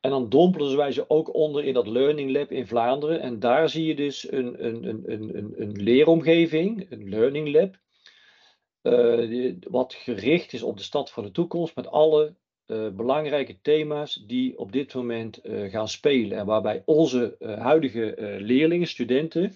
En 0.00 0.10
dan 0.10 0.28
dompelen 0.28 0.76
wij 0.76 0.92
ze 0.92 1.10
ook 1.10 1.34
onder 1.34 1.64
in 1.64 1.74
dat 1.74 1.86
Learning 1.86 2.30
Lab 2.30 2.52
in 2.52 2.66
Vlaanderen. 2.66 3.20
En 3.20 3.38
daar 3.38 3.68
zie 3.68 3.86
je 3.86 3.94
dus 3.94 4.32
een, 4.32 4.64
een, 4.64 4.84
een, 4.84 5.02
een, 5.06 5.54
een 5.56 5.72
leeromgeving, 5.72 6.90
een 6.90 7.08
Learning 7.08 7.52
Lab. 7.52 7.76
wat 9.70 9.94
gericht 9.94 10.52
is 10.52 10.62
op 10.62 10.76
de 10.76 10.82
stad 10.82 11.10
van 11.10 11.24
de 11.24 11.30
toekomst 11.30 11.76
met 11.76 11.86
alle 11.86 12.34
uh, 12.68 12.88
belangrijke 12.88 13.60
thema's 13.62 14.24
die 14.26 14.58
op 14.58 14.72
dit 14.72 14.94
moment 14.94 15.40
uh, 15.42 15.70
gaan 15.70 15.88
spelen. 15.88 16.38
En 16.38 16.46
waarbij 16.46 16.82
onze 16.84 17.36
uh, 17.38 17.58
huidige 17.58 18.14
leerlingen, 18.40 18.86
studenten, 18.86 19.52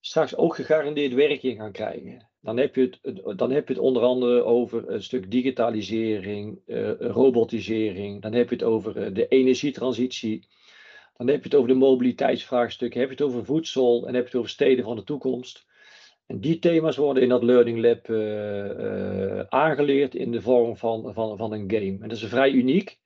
straks 0.00 0.36
ook 0.36 0.54
gegarandeerd 0.54 1.14
werk 1.14 1.42
in 1.42 1.56
gaan 1.56 1.72
krijgen. 1.72 2.28
Dan 2.40 2.56
heb, 2.56 2.74
je 2.74 2.80
het, 3.02 3.38
dan 3.38 3.50
heb 3.50 3.68
je 3.68 3.74
het 3.74 3.82
onder 3.82 4.02
andere 4.02 4.42
over 4.42 4.90
een 4.90 5.02
stuk 5.02 5.30
digitalisering, 5.30 6.60
robotisering. 6.98 8.22
Dan 8.22 8.32
heb 8.32 8.48
je 8.48 8.54
het 8.54 8.64
over 8.64 9.14
de 9.14 9.28
energietransitie. 9.28 10.46
Dan 11.16 11.28
heb 11.28 11.36
je 11.38 11.48
het 11.48 11.54
over 11.54 11.68
de 11.68 11.74
mobiliteitsvraagstukken. 11.74 13.00
Heb 13.00 13.08
je 13.08 13.14
het 13.14 13.24
over 13.24 13.44
voedsel 13.44 14.06
en 14.06 14.14
heb 14.14 14.22
je 14.22 14.28
het 14.28 14.38
over 14.38 14.50
steden 14.50 14.84
van 14.84 14.96
de 14.96 15.04
toekomst. 15.04 15.66
En 16.26 16.40
die 16.40 16.58
thema's 16.58 16.96
worden 16.96 17.22
in 17.22 17.28
dat 17.28 17.42
Learning 17.42 17.78
Lab 17.78 18.08
uh, 18.08 19.40
aangeleerd 19.40 20.14
in 20.14 20.30
de 20.30 20.40
vorm 20.40 20.76
van, 20.76 21.12
van, 21.12 21.36
van 21.36 21.52
een 21.52 21.70
game. 21.70 21.98
En 22.00 22.08
dat 22.08 22.12
is 22.12 22.24
vrij 22.24 22.50
uniek. 22.50 22.98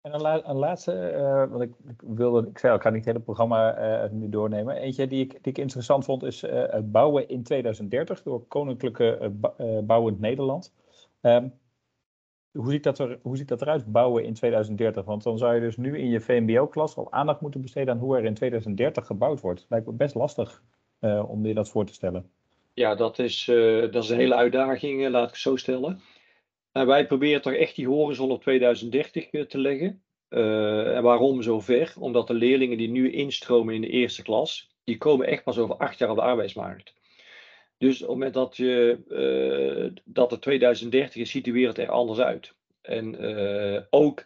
En 0.00 0.14
een, 0.14 0.56
laatste, 0.56 1.12
uh, 1.14 1.50
want 1.50 1.62
ik, 1.62 1.74
ik, 1.88 2.02
wilde, 2.02 2.48
ik 2.48 2.58
zei 2.58 2.72
al, 2.72 2.78
ik 2.78 2.84
ga 2.84 2.90
niet 2.90 3.04
het 3.04 3.12
hele 3.12 3.24
programma 3.24 4.08
nu 4.12 4.28
doornemen. 4.28 4.76
Eentje 4.76 5.06
die 5.06 5.24
ik, 5.24 5.30
die 5.30 5.52
ik 5.52 5.58
interessant 5.58 6.04
vond 6.04 6.22
is 6.22 6.44
uh, 6.44 6.78
bouwen 6.84 7.28
in 7.28 7.42
2030 7.42 8.22
door 8.22 8.46
Koninklijke 8.46 9.32
Bouwend 9.84 10.20
Nederland. 10.20 10.74
Um, 11.20 11.52
hoe, 12.52 12.70
ziet 12.70 12.82
dat 12.82 12.98
er, 12.98 13.18
hoe 13.22 13.36
ziet 13.36 13.48
dat 13.48 13.62
eruit, 13.62 13.92
bouwen 13.92 14.24
in 14.24 14.34
2030? 14.34 15.04
Want 15.04 15.22
dan 15.22 15.38
zou 15.38 15.54
je 15.54 15.60
dus 15.60 15.76
nu 15.76 15.98
in 15.98 16.08
je 16.08 16.20
VMBO-klas 16.20 16.96
al 16.96 17.12
aandacht 17.12 17.40
moeten 17.40 17.60
besteden 17.60 17.94
aan 17.94 18.00
hoe 18.00 18.16
er 18.16 18.24
in 18.24 18.34
2030 18.34 19.06
gebouwd 19.06 19.40
wordt. 19.40 19.66
Lijkt 19.68 19.86
me 19.86 19.92
best 19.92 20.14
lastig 20.14 20.62
om 21.00 21.46
je 21.46 21.54
dat 21.54 21.70
voor 21.70 21.86
te 21.86 21.92
stellen. 21.92 22.30
Ja, 22.74 22.94
dat 22.94 23.18
is, 23.18 23.44
dat 23.90 24.04
is 24.04 24.08
een 24.08 24.18
hele 24.18 24.34
uitdaging, 24.34 25.08
laat 25.08 25.24
ik 25.24 25.30
het 25.30 25.38
zo 25.38 25.56
stellen. 25.56 26.00
En 26.72 26.86
wij 26.86 27.06
proberen 27.06 27.42
toch 27.42 27.52
echt 27.52 27.76
die 27.76 27.88
horizon 27.88 28.30
op 28.30 28.42
2030 28.42 29.30
eh, 29.30 29.42
te 29.42 29.58
leggen. 29.58 30.02
En 30.28 31.02
waarom 31.02 31.42
zo 31.42 31.60
ver? 31.60 31.94
Omdat 31.98 32.26
de 32.26 32.34
leerlingen 32.34 32.78
die 32.78 32.88
nu 32.88 33.12
instromen 33.12 33.74
in 33.74 33.80
de 33.80 33.88
eerste 33.88 34.22
klas, 34.22 34.70
die 34.84 34.98
komen 34.98 35.26
echt 35.26 35.44
pas 35.44 35.58
over 35.58 35.76
acht 35.76 35.98
jaar 35.98 36.10
op 36.10 36.16
de 36.16 36.22
arbeidsmarkt. 36.22 36.94
Dus 37.78 37.94
op 37.94 38.08
het 38.08 38.08
moment 38.08 38.34
dat, 38.34 38.56
je, 38.56 39.92
dat 40.04 40.30
het 40.30 40.42
2030 40.42 41.16
is, 41.16 41.30
ziet 41.30 41.44
de 41.44 41.52
wereld 41.52 41.78
er 41.78 41.88
anders 41.88 42.18
uit. 42.18 42.54
En 42.82 43.16
ook 43.90 44.24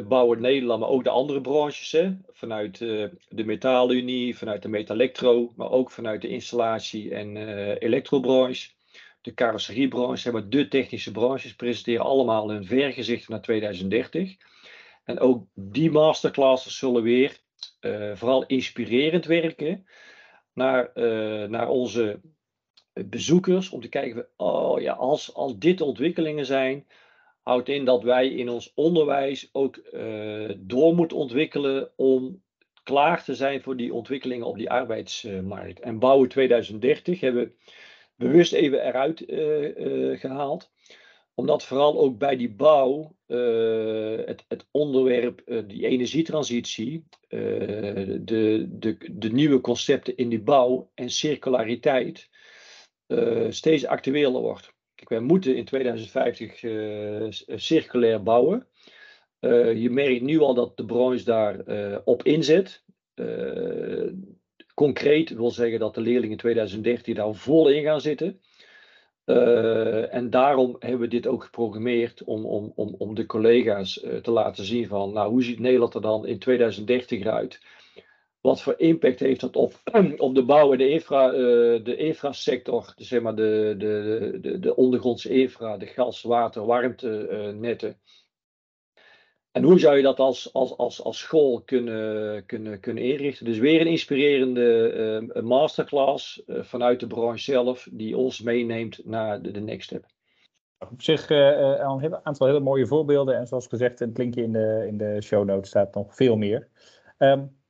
bouwen 0.00 0.40
Nederland, 0.40 0.80
maar 0.80 0.88
ook 0.88 1.04
de 1.04 1.10
andere 1.10 1.40
branches, 1.40 1.92
hè, 1.92 2.12
vanuit 2.32 2.78
de 2.78 3.44
metaalunie, 3.44 4.36
vanuit 4.36 4.62
de 4.62 4.68
metalectro, 4.68 5.52
maar 5.56 5.70
ook 5.70 5.90
vanuit 5.90 6.22
de 6.22 6.28
installatie- 6.28 7.10
en 7.10 7.36
elektrobranche 7.78 8.70
de 9.22 9.34
carrosseriebranche, 9.34 10.32
maar, 10.32 10.48
de 10.48 10.68
technische 10.68 11.10
branches, 11.10 11.54
presenteren 11.54 12.04
allemaal 12.04 12.50
hun 12.50 12.64
vergezicht 12.64 13.28
naar 13.28 13.40
2030. 13.40 14.36
En 15.04 15.18
ook 15.18 15.46
die 15.54 15.90
masterclasses 15.90 16.78
zullen 16.78 17.02
weer 17.02 17.40
vooral 18.14 18.46
inspirerend 18.46 19.24
werken 19.24 19.86
naar, 20.52 20.90
naar 21.48 21.68
onze 21.68 22.20
bezoekers. 22.92 23.70
Om 23.70 23.80
te 23.80 23.88
kijken, 23.88 24.26
oh 24.36 24.80
ja, 24.80 24.92
als, 24.92 25.34
als 25.34 25.58
dit 25.58 25.80
ontwikkelingen 25.80 26.46
zijn, 26.46 26.86
houdt 27.42 27.68
in 27.68 27.84
dat 27.84 28.02
wij 28.02 28.28
in 28.28 28.48
ons 28.48 28.72
onderwijs 28.74 29.48
ook 29.52 29.76
uh, 29.92 30.50
door 30.58 30.94
moeten 30.94 31.16
ontwikkelen 31.16 31.92
om 31.96 32.42
klaar 32.82 33.24
te 33.24 33.34
zijn 33.34 33.62
voor 33.62 33.76
die 33.76 33.94
ontwikkelingen 33.94 34.46
op 34.46 34.56
die 34.56 34.70
arbeidsmarkt. 34.70 35.80
En 35.80 35.98
bouwen 35.98 36.28
2030 36.28 37.20
hebben 37.20 37.54
bewust 38.16 38.52
even 38.52 38.86
eruit 38.86 39.28
uh, 39.28 40.18
gehaald. 40.20 40.70
Omdat 41.34 41.64
vooral 41.64 41.98
ook 41.98 42.18
bij 42.18 42.36
die 42.36 42.50
bouw 42.54 43.16
het, 43.26 44.44
het, 44.48 44.66
onderwerp, 44.70 45.64
die 45.66 45.86
energietransitie, 45.86 47.04
de, 47.28 48.66
de, 48.70 48.96
de 49.12 49.32
nieuwe 49.32 49.60
concepten 49.60 50.16
in 50.16 50.28
die 50.28 50.42
bouw 50.42 50.90
en 50.94 51.10
circulariteit 51.10 52.28
steeds 53.48 53.86
actueler 53.86 54.40
wordt. 54.40 54.71
Kijk, 55.02 55.20
wij 55.20 55.28
moeten 55.28 55.56
in 55.56 55.64
2050 55.64 56.58
circulair 57.60 58.22
bouwen. 58.22 58.66
je 59.74 59.88
merkt 59.90 60.22
nu 60.22 60.40
al 60.40 60.54
dat 60.54 60.76
de 60.76 60.84
branche 60.84 61.24
daar 61.24 61.60
op 62.04 62.22
inzet 62.22 62.84
concreet 64.74 65.30
wil 65.30 65.50
zeggen 65.50 65.78
dat 65.78 65.94
de 65.94 66.00
leerlingen 66.00 66.30
in 66.30 66.36
2013 66.36 67.14
daar 67.14 67.34
vol 67.34 67.68
in 67.68 67.82
gaan 67.82 68.00
zitten. 68.00 68.40
Uh, 69.26 70.14
en 70.14 70.30
daarom 70.30 70.76
hebben 70.78 71.00
we 71.00 71.08
dit 71.08 71.26
ook 71.26 71.44
geprogrammeerd 71.44 72.24
om, 72.24 72.46
om, 72.46 72.72
om, 72.74 72.94
om 72.98 73.14
de 73.14 73.26
collega's 73.26 74.04
uh, 74.04 74.16
te 74.16 74.30
laten 74.30 74.64
zien 74.64 74.86
van, 74.86 75.12
nou, 75.12 75.30
hoe 75.30 75.42
ziet 75.42 75.58
Nederland 75.58 75.94
er 75.94 76.00
dan 76.00 76.26
in 76.26 76.38
2030 76.38 77.20
eruit? 77.20 77.60
Wat 78.42 78.62
voor 78.62 78.74
impact 78.76 79.20
heeft 79.20 79.40
dat 79.40 79.56
op, 79.56 79.74
op 80.16 80.34
de 80.34 80.44
bouw 80.44 80.72
en 80.72 80.78
de, 80.78 80.88
infra, 80.88 81.32
uh, 81.32 81.84
de 81.84 81.96
infrasector, 81.96 82.92
zeg 82.96 83.20
maar 83.22 83.34
de, 83.34 83.74
de, 83.78 84.38
de, 84.40 84.58
de 84.58 84.76
ondergrondse 84.76 85.28
infra, 85.28 85.76
de 85.76 85.86
gas, 85.86 86.22
water, 86.22 86.66
warmtenetten. 86.66 88.00
En 89.50 89.62
hoe 89.62 89.78
zou 89.78 89.96
je 89.96 90.02
dat 90.02 90.18
als, 90.18 90.52
als, 90.52 90.76
als, 90.76 91.02
als 91.02 91.18
school 91.18 91.62
kunnen, 91.62 92.46
kunnen, 92.46 92.80
kunnen 92.80 93.04
inrichten? 93.04 93.44
Dus 93.44 93.58
weer 93.58 93.80
een 93.80 93.86
inspirerende 93.86 95.30
uh, 95.34 95.42
masterclass 95.42 96.42
vanuit 96.46 97.00
de 97.00 97.06
branche 97.06 97.42
zelf, 97.42 97.88
die 97.92 98.16
ons 98.16 98.40
meeneemt 98.40 99.04
naar 99.04 99.42
de, 99.42 99.50
de 99.50 99.60
next 99.60 99.86
step. 99.86 100.06
Op 100.90 101.02
zich 101.02 101.30
een 101.30 102.24
aantal 102.24 102.46
hele 102.46 102.60
mooie 102.60 102.86
voorbeelden. 102.86 103.36
En 103.36 103.46
zoals 103.46 103.66
gezegd, 103.66 103.98
het 103.98 104.18
linkje 104.18 104.42
in 104.42 104.52
de, 104.52 104.84
in 104.86 104.96
de 104.96 105.22
show 105.22 105.44
notes 105.44 105.68
staat 105.68 105.94
nog 105.94 106.14
veel 106.14 106.36
meer. 106.36 106.68
Um, 107.18 107.61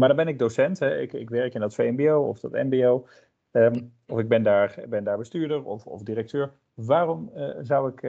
maar 0.00 0.08
dan 0.08 0.16
ben 0.16 0.28
ik 0.28 0.38
docent. 0.38 0.78
Hè. 0.78 1.00
Ik, 1.00 1.12
ik 1.12 1.30
werk 1.30 1.54
in 1.54 1.60
dat 1.60 1.74
VMBO 1.74 2.28
of 2.28 2.40
dat 2.40 2.52
MBO. 2.52 3.06
Um, 3.52 3.92
of 4.06 4.18
ik 4.18 4.28
ben 4.28 4.42
daar, 4.42 4.84
ben 4.88 5.04
daar 5.04 5.18
bestuurder 5.18 5.64
of, 5.64 5.86
of 5.86 6.02
directeur. 6.02 6.52
Waarom 6.74 7.30
zou 7.60 7.92
ik 7.92 8.02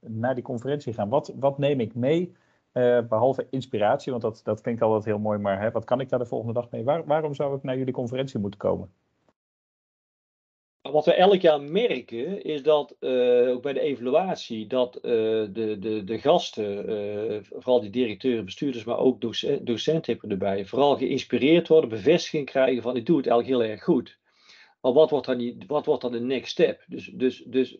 naar 0.00 0.34
die 0.34 0.44
conferentie 0.44 0.92
gaan? 0.92 1.08
Wat, 1.08 1.32
wat 1.36 1.58
neem 1.58 1.80
ik 1.80 1.94
mee? 1.94 2.32
Uh, 2.72 3.00
behalve 3.08 3.46
inspiratie, 3.50 4.10
want 4.10 4.22
dat, 4.22 4.40
dat 4.44 4.60
klinkt 4.60 4.82
altijd 4.82 5.04
heel 5.04 5.18
mooi, 5.18 5.38
maar 5.38 5.60
hè, 5.60 5.70
wat 5.70 5.84
kan 5.84 6.00
ik 6.00 6.08
daar 6.08 6.18
de 6.18 6.26
volgende 6.26 6.52
dag 6.52 6.70
mee? 6.70 6.84
Waar, 6.84 7.04
waarom 7.04 7.34
zou 7.34 7.56
ik 7.56 7.62
naar 7.62 7.76
jullie 7.76 7.92
conferentie 7.92 8.40
moeten 8.40 8.58
komen? 8.58 8.90
Wat 10.90 11.04
we 11.04 11.12
elk 11.12 11.40
jaar 11.40 11.62
merken 11.62 12.44
is 12.44 12.62
dat, 12.62 12.96
uh, 13.00 13.50
ook 13.50 13.62
bij 13.62 13.72
de 13.72 13.80
evaluatie, 13.80 14.66
dat 14.66 14.96
uh, 14.96 15.02
de, 15.02 15.76
de, 15.78 16.04
de 16.04 16.18
gasten, 16.18 17.44
vooral 17.44 17.80
die 17.80 17.90
directeuren, 17.90 18.44
bestuurders, 18.44 18.84
maar 18.84 18.98
ook 18.98 19.20
docenten, 19.20 19.64
docenten 19.64 20.18
erbij, 20.28 20.66
vooral 20.66 20.96
geïnspireerd 20.96 21.68
worden, 21.68 21.90
bevestiging 21.90 22.46
krijgen 22.46 22.82
van 22.82 22.96
ik 22.96 23.06
doe 23.06 23.16
het 23.16 23.26
eigenlijk 23.26 23.60
heel 23.60 23.70
erg 23.70 23.82
goed. 23.82 24.18
Maar 24.80 24.92
wat 24.92 25.10
wordt 25.10 25.26
dan, 25.26 25.64
wat 25.66 25.86
wordt 25.86 26.02
dan 26.02 26.12
de 26.12 26.20
next 26.20 26.50
step? 26.50 26.84
Dus, 26.86 27.10
dus, 27.14 27.44
dus 27.48 27.74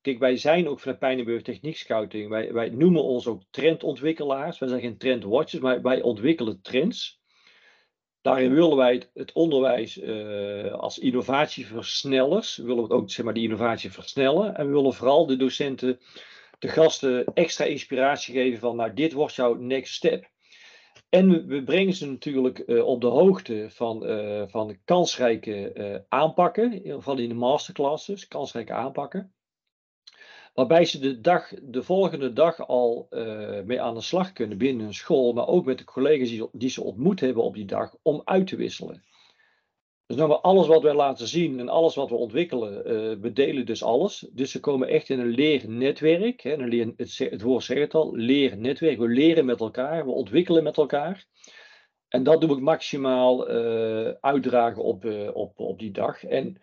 Kijk, 0.00 0.18
wij 0.18 0.36
zijn 0.36 0.68
ook 0.68 0.80
vanuit 0.80 0.98
Pijnenburg 0.98 1.42
Techniek 1.42 1.76
Scouting. 1.76 2.28
Wij, 2.28 2.52
wij 2.52 2.68
noemen 2.68 3.02
ons 3.02 3.26
ook 3.26 3.42
trendontwikkelaars. 3.50 4.58
Wij 4.58 4.68
zijn 4.68 4.80
geen 4.80 4.98
trendwatchers, 4.98 5.62
maar 5.62 5.82
wij 5.82 6.02
ontwikkelen 6.02 6.62
trends. 6.62 7.17
Daarin 8.22 8.54
willen 8.54 8.76
wij 8.76 9.02
het, 9.14 9.32
onderwijs 9.32 9.96
uh, 9.96 10.72
als 10.72 10.98
innovatieversnellers, 10.98 12.56
willen 12.56 12.88
we 12.88 12.94
ook 12.94 13.10
zeg 13.10 13.24
maar, 13.24 13.34
die 13.34 13.42
innovatie 13.42 13.92
versnellen. 13.92 14.56
En 14.56 14.66
we 14.66 14.72
willen 14.72 14.94
vooral 14.94 15.26
de 15.26 15.36
docenten, 15.36 15.98
de 16.58 16.68
gasten 16.68 17.24
extra 17.34 17.64
inspiratie 17.64 18.34
geven 18.34 18.58
van, 18.58 18.76
nou, 18.76 18.94
dit 18.94 19.12
wordt 19.12 19.34
jouw 19.34 19.54
next 19.54 19.94
step. 19.94 20.30
En 21.08 21.46
we 21.46 21.62
brengen 21.62 21.94
ze 21.94 22.10
natuurlijk 22.10 22.62
uh, 22.66 22.84
op 22.84 23.00
de 23.00 23.06
hoogte 23.06 23.66
van, 23.70 24.10
uh, 24.10 24.42
van 24.46 24.78
kansrijke 24.84 26.04
aanpakken, 26.08 26.84
in 26.84 26.92
geval 26.92 27.18
in 27.18 27.28
de 27.28 27.34
masterclasses, 27.34 28.28
kansrijke 28.28 28.72
aanpakken. 28.72 29.32
Waarbij 30.58 30.84
ze 30.84 30.98
de, 30.98 31.20
dag, 31.20 31.52
de 31.62 31.82
volgende 31.82 32.32
dag 32.32 32.66
al 32.66 33.06
uh, 33.10 33.62
mee 33.62 33.80
aan 33.80 33.94
de 33.94 34.00
slag 34.00 34.32
kunnen 34.32 34.58
binnen 34.58 34.84
hun 34.84 34.94
school, 34.94 35.32
maar 35.32 35.46
ook 35.46 35.64
met 35.64 35.78
de 35.78 35.84
collega's 35.84 36.48
die, 36.52 36.70
ze 36.70 36.82
ontmoet 36.82 37.20
hebben 37.20 37.42
op 37.42 37.54
die 37.54 37.64
dag, 37.64 37.96
om 38.02 38.22
uit 38.24 38.46
te 38.46 38.56
wisselen. 38.56 39.04
Dus 40.06 40.16
nou, 40.16 40.42
alles 40.42 40.66
wat 40.66 40.82
wij 40.82 40.94
laten 40.94 41.28
zien 41.28 41.60
en 41.60 41.68
alles 41.68 41.94
wat 41.94 42.10
we 42.10 42.14
ontwikkelen, 42.14 42.72
uh, 42.78 43.20
we 43.20 43.32
delen 43.32 43.66
dus 43.66 43.82
alles. 43.82 44.28
Dus 44.32 44.50
ze 44.50 44.60
komen 44.60 44.88
echt 44.88 45.08
in 45.08 45.20
een 45.20 45.34
leernetwerk. 45.34 46.40
Hè, 46.40 46.52
een 46.52 46.94
het, 46.96 47.42
woord 47.42 47.64
zegt 47.64 47.80
het 47.80 47.94
al, 47.94 48.16
leernetwerk. 48.16 48.98
We 48.98 49.08
leren 49.08 49.44
met 49.44 49.60
elkaar, 49.60 50.04
we 50.04 50.10
ontwikkelen 50.10 50.62
met 50.62 50.76
elkaar. 50.76 51.26
En 52.08 52.22
dat 52.22 52.40
doe 52.40 52.56
ik 52.56 52.60
maximaal 52.60 53.50
uh, 53.50 54.08
uitdragen 54.20 54.82
op, 54.82 55.04
op, 55.32 55.58
op 55.58 55.78
die 55.78 55.90
dag. 55.90 56.24
En 56.24 56.60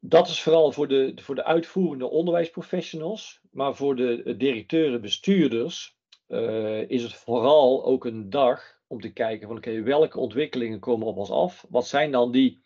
dat 0.00 0.28
is 0.28 0.42
vooral 0.42 0.72
voor 0.72 0.88
de, 0.88 1.12
voor 1.16 1.34
de 1.34 1.44
uitvoerende 1.44 2.10
onderwijsprofessionals, 2.10 3.40
maar 3.50 3.74
voor 3.74 3.96
de 3.96 4.36
directeuren, 4.36 5.00
bestuurders 5.00 5.98
uh, 6.28 6.90
is 6.90 7.02
het 7.02 7.14
vooral 7.14 7.84
ook 7.84 8.04
een 8.04 8.30
dag 8.30 8.78
om 8.86 9.00
te 9.00 9.12
kijken 9.12 9.48
van 9.48 9.56
oké, 9.56 9.82
welke 9.82 10.18
ontwikkelingen 10.18 10.78
komen 10.78 11.06
op 11.06 11.16
ons 11.16 11.30
af? 11.30 11.66
Wat 11.68 11.86
zijn 11.86 12.10
dan 12.10 12.32
die 12.32 12.60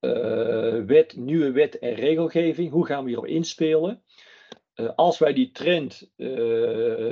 uh, 0.00 0.84
wet, 0.84 1.16
nieuwe 1.16 1.50
wet 1.52 1.78
en 1.78 1.94
regelgeving? 1.94 2.70
Hoe 2.70 2.86
gaan 2.86 3.02
we 3.02 3.08
hierop 3.08 3.26
inspelen? 3.26 4.02
Uh, 4.74 4.90
als 4.94 5.18
wij 5.18 5.32
die 5.32 5.50
trend 5.50 6.10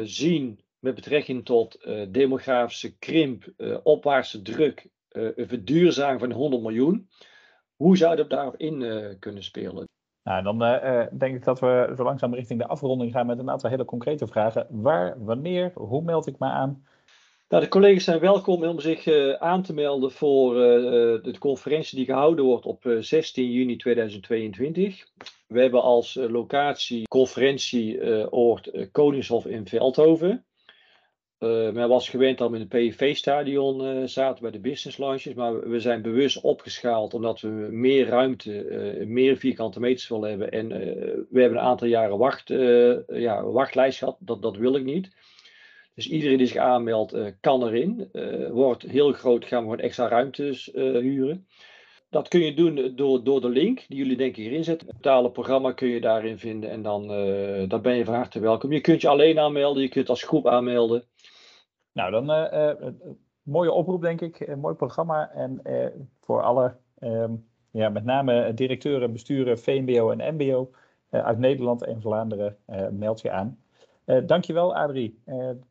zien 0.03 0.61
met 0.79 0.95
betrekking 0.95 1.45
tot 1.45 1.87
demografische 2.09 2.99
krimp, 2.99 3.53
opwaartse 3.83 4.43
druk, 4.43 4.89
een 5.09 5.49
verduurzaming 5.49 6.21
van 6.21 6.33
100 6.33 6.63
miljoen, 6.63 7.09
hoe 7.83 7.97
zou 7.97 8.17
dat 8.17 8.31
daarop 8.31 8.57
in 8.57 8.81
uh, 8.81 9.07
kunnen 9.19 9.43
spelen? 9.43 9.89
Nou, 10.25 10.43
dan 10.43 10.63
uh, 10.63 11.07
denk 11.19 11.35
ik 11.35 11.45
dat 11.45 11.61
we 11.61 11.93
zo 11.97 12.03
langzaam 12.03 12.35
richting 12.35 12.61
de 12.61 12.67
afronding 12.67 13.13
gaan 13.13 13.27
met 13.27 13.39
een 13.39 13.51
aantal 13.51 13.71
hele 13.71 13.85
concrete 13.85 14.27
vragen. 14.27 14.67
Waar, 14.71 15.25
wanneer, 15.25 15.73
hoe 15.75 16.03
meld 16.03 16.27
ik 16.27 16.39
me 16.39 16.47
aan? 16.47 16.87
Nou, 17.49 17.63
de 17.63 17.69
collega's 17.69 18.05
zijn 18.05 18.21
welkom 18.21 18.65
om 18.65 18.81
zich 18.81 19.07
uh, 19.07 19.33
aan 19.33 19.63
te 19.63 19.75
melden 19.75 20.11
voor 20.11 20.55
de 20.55 21.35
conferentie 21.39 21.97
die 21.97 22.07
gehouden 22.07 22.45
wordt 22.45 22.67
op 22.67 22.97
16 22.99 23.51
juni 23.51 23.77
2022. 23.77 25.07
We 25.47 25.61
hebben 25.61 25.83
als 25.83 26.15
locatie 26.15 27.09
conferentieoord 27.09 28.89
Koningshof 28.93 29.47
in 29.47 29.67
Veldhoven. 29.67 30.45
Men 31.49 31.89
was 31.89 32.09
gewend 32.09 32.39
dat 32.39 32.51
we 32.51 32.57
in 32.57 32.61
het 32.61 32.69
PV-stadion 32.69 33.85
uh, 33.85 34.07
zaten 34.07 34.43
bij 34.43 34.51
de 34.51 34.61
business 34.61 34.99
launches, 34.99 35.35
maar 35.35 35.69
we 35.69 35.81
zijn 35.81 36.03
bewust 36.03 36.41
opgeschaald 36.41 37.15
omdat 37.15 37.41
we 37.41 37.49
meer 37.71 38.07
ruimte, 38.07 39.05
meer 39.07 39.37
vierkante 39.37 39.81
meters 39.81 40.09
willen 40.09 40.29
hebben. 40.29 40.51
En 40.51 40.69
we 41.31 41.41
hebben 41.41 41.59
een 41.59 41.65
aantal 41.65 41.89
jaren 41.89 42.19
wacht, 42.19 42.49
ja, 43.09 43.45
wachtlijst 43.45 43.99
gehad, 43.99 44.17
dat, 44.19 44.43
dat 44.43 44.57
wil 44.57 44.77
ik 44.77 44.85
niet. 44.85 45.11
Dus 45.95 46.09
iedereen 46.09 46.39
die 46.39 46.47
zich 46.47 46.57
aanmeldt, 46.57 47.17
kan 47.41 47.67
erin. 47.67 48.11
wordt 48.53 48.83
heel 48.83 49.13
groot, 49.13 49.45
gaan 49.45 49.59
we 49.59 49.71
gewoon 49.71 49.85
extra 49.85 50.09
ruimtes 50.09 50.71
huren. 50.75 51.47
Dat 52.11 52.29
kun 52.29 52.41
je 52.41 52.55
doen 52.55 52.93
door, 52.97 53.25
door 53.25 53.41
de 53.41 53.49
link 53.49 53.85
die 53.89 53.99
jullie 53.99 54.17
denk 54.17 54.37
ik 54.37 54.43
hierin 54.43 54.65
zetten. 54.65 54.87
Het 54.87 54.97
betalen 54.97 55.33
programma 55.33 55.73
kun 55.73 55.89
je 55.89 56.01
daarin 56.01 56.39
vinden 56.39 56.71
en 56.71 56.83
dan, 56.83 57.07
dan 57.69 57.83
ben 57.83 57.97
je 57.97 58.05
van 58.05 58.15
harte 58.15 58.41
welkom. 58.41 58.73
Je 58.73 58.81
kunt 58.81 59.01
je 59.01 59.09
alleen 59.09 59.39
aanmelden, 59.39 59.83
je 59.83 59.89
kunt 59.89 60.09
als 60.09 60.23
groep 60.23 60.49
aanmelden. 60.49 61.05
Nou, 61.93 62.11
dan 62.11 62.31
uh, 62.31 62.73
uh, 62.81 62.89
mooie 63.43 63.73
oproep 63.73 64.03
denk 64.03 64.21
ik, 64.21 64.41
een 64.41 64.59
mooi 64.59 64.75
programma. 64.75 65.31
En 65.31 65.61
voor 66.21 66.43
alle, 66.43 66.77
um, 67.01 67.47
ja, 67.71 67.89
met 67.89 68.05
name 68.05 68.55
directeuren, 68.55 69.13
besturen, 69.13 69.59
VMBO 69.59 70.11
en 70.11 70.35
MBO 70.35 70.71
uit 71.11 71.39
Nederland 71.39 71.85
en 71.85 72.01
Vlaanderen, 72.01 72.57
meld 72.91 73.21
je 73.21 73.31
aan. 73.31 73.59
dankjewel 74.27 74.75
Adrie, 74.75 75.19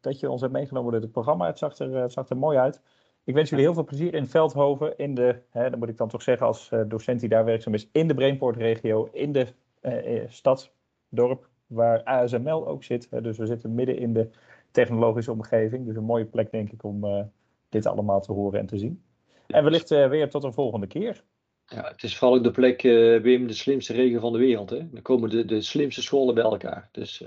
dat 0.01 0.19
je 0.19 0.29
ons 0.29 0.41
hebt 0.41 0.53
meegenomen 0.53 0.91
door 0.91 1.01
het 1.01 1.11
programma. 1.11 1.45
Het 1.45 1.57
zag 1.57 1.77
er, 1.77 2.11
zag 2.11 2.29
mooi 2.29 2.57
uit. 2.57 2.81
Ik 3.23 3.33
wens 3.33 3.49
jullie 3.49 3.65
heel 3.65 3.73
veel 3.73 3.83
plezier 3.83 4.13
in 4.13 4.27
Veldhoven, 4.27 4.97
in 4.97 5.13
de, 5.13 5.41
hè, 5.49 5.69
dat 5.69 5.79
moet 5.79 5.89
ik 5.89 5.97
dan 5.97 6.07
toch 6.07 6.21
zeggen 6.21 6.47
als 6.47 6.71
uh, 6.71 6.81
docent 6.87 7.19
die 7.19 7.29
daar 7.29 7.45
werkzaam 7.45 7.73
is, 7.73 7.89
in 7.91 8.07
de 8.07 8.13
Brainport-regio, 8.13 9.09
in 9.11 9.31
de 9.31 9.47
uh, 9.81 10.23
stad, 10.27 10.71
dorp, 11.09 11.49
waar 11.67 12.03
ASML 12.03 12.67
ook 12.67 12.83
zit. 12.83 13.23
Dus 13.23 13.37
we 13.37 13.45
zitten 13.45 13.75
midden 13.75 13.97
in 13.97 14.13
de 14.13 14.29
technologische 14.71 15.31
omgeving. 15.31 15.85
Dus 15.85 15.95
een 15.95 16.03
mooie 16.03 16.25
plek, 16.25 16.51
denk 16.51 16.71
ik, 16.71 16.83
om 16.83 17.05
uh, 17.05 17.23
dit 17.69 17.85
allemaal 17.85 18.21
te 18.21 18.31
horen 18.31 18.59
en 18.59 18.65
te 18.65 18.77
zien. 18.77 19.03
En 19.47 19.63
wellicht 19.63 19.89
weer 19.89 20.29
tot 20.29 20.43
een 20.43 20.53
volgende 20.53 20.87
keer. 20.87 21.23
Ja, 21.65 21.87
het 21.87 22.03
is 22.03 22.17
vooral 22.17 22.37
ook 22.37 22.43
de 22.43 22.51
plek, 22.51 22.81
Wim, 23.21 23.47
de 23.47 23.53
slimste 23.53 23.93
regio 23.93 24.19
van 24.19 24.31
de 24.31 24.39
wereld. 24.39 24.69
Hè? 24.69 24.89
Dan 24.89 25.01
komen 25.01 25.29
de, 25.29 25.45
de 25.45 25.61
slimste 25.61 26.01
scholen 26.01 26.35
bij 26.35 26.43
elkaar. 26.43 26.89
Dus 26.91 27.23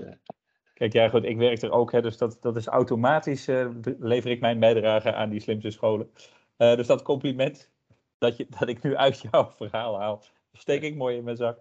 Kijk, 0.75 0.93
ja 0.93 1.09
goed, 1.09 1.23
ik 1.23 1.37
werk 1.37 1.61
er 1.61 1.71
ook, 1.71 1.91
hè, 1.91 2.01
dus 2.01 2.17
dat, 2.17 2.37
dat 2.41 2.55
is 2.55 2.65
automatisch, 2.65 3.47
uh, 3.47 3.69
lever 3.99 4.31
ik 4.31 4.39
mijn 4.39 4.59
bijdrage 4.59 5.13
aan 5.13 5.29
die 5.29 5.39
slimste 5.39 5.71
scholen. 5.71 6.09
Dus 6.57 6.87
dat 6.87 7.01
compliment 7.01 7.71
dat, 8.17 8.37
je, 8.37 8.47
dat 8.59 8.67
ik 8.67 8.83
nu 8.83 8.95
uit 8.95 9.21
jouw 9.31 9.51
verhaal 9.57 9.99
haal, 9.99 10.21
steek 10.53 10.81
ik 10.81 10.95
mooi 10.95 11.17
in 11.17 11.23
mijn 11.23 11.35
zak. 11.35 11.59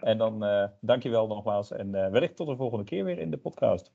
En 0.00 0.18
dan 0.18 0.68
dank 0.80 1.02
je 1.02 1.10
wel 1.10 1.26
nogmaals 1.26 1.70
en 1.70 1.90
wellicht 1.90 2.36
tot 2.36 2.46
de 2.46 2.56
volgende 2.56 2.84
keer 2.84 3.04
weer 3.04 3.18
in 3.18 3.30
de 3.30 3.36
podcast. 3.36 3.92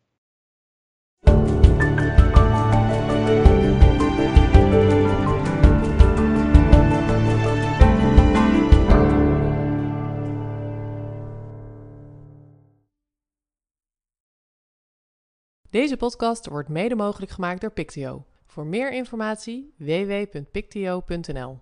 Deze 15.78 15.98
podcast 15.98 16.48
wordt 16.48 16.70
mede 16.70 16.96
mogelijk 16.96 17.32
gemaakt 17.32 17.62
door 17.62 17.72
Pictio. 17.72 18.26
Voor 18.46 18.66
meer 18.66 18.94
informatie 18.94 19.74
www.pictio.nl. 19.78 21.62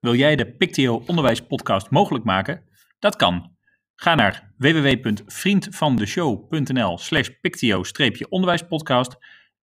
Wil 0.00 0.14
jij 0.14 0.36
de 0.36 0.52
Pictio 0.52 1.02
Onderwijs 1.06 1.46
Podcast 1.46 1.90
mogelijk 1.90 2.24
maken? 2.24 2.62
Dat 2.98 3.16
kan. 3.16 3.56
Ga 4.02 4.14
naar 4.14 4.52
www.vriendvandeshow.nl/slash 4.56 7.28
pictio-onderwijspodcast 7.40 9.16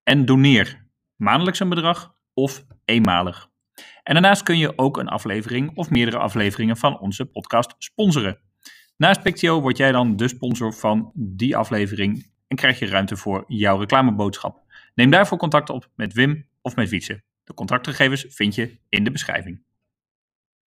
en 0.04 0.26
doneer 0.26 0.86
maandelijks 1.16 1.60
een 1.60 1.70
bedrag 1.70 2.16
of 2.34 2.66
eenmalig. 2.86 3.50
En 4.04 4.14
daarnaast 4.14 4.44
kun 4.44 4.58
je 4.58 4.78
ook 4.78 4.98
een 4.98 5.08
aflevering 5.08 5.72
of 5.76 5.90
meerdere 5.90 6.18
afleveringen 6.18 6.78
van 6.78 7.00
onze 7.00 7.26
podcast 7.26 7.76
sponsoren. 7.78 8.40
Naast 8.98 9.22
Pictio 9.22 9.62
word 9.62 9.78
jij 9.78 9.92
dan 9.92 10.16
de 10.16 10.28
sponsor 10.28 10.74
van 10.74 11.12
die 11.14 11.58
aflevering 11.58 12.32
en 12.48 12.56
krijg 12.56 12.80
je 12.80 12.86
ruimte 12.86 13.18
voor 13.18 13.44
jouw 13.48 13.78
reclameboodschap. 13.78 14.64
Neem 14.96 15.10
daarvoor 15.10 15.38
contact 15.38 15.70
op 15.70 15.90
met 15.96 16.14
Wim 16.14 16.48
of 16.62 16.76
met 16.76 16.90
Wietse. 16.90 17.24
De 17.44 17.54
contactgegevens 17.54 18.26
vind 18.30 18.56
je 18.56 18.80
in 18.90 19.04
de 19.04 19.12
beschrijving. 19.12 19.66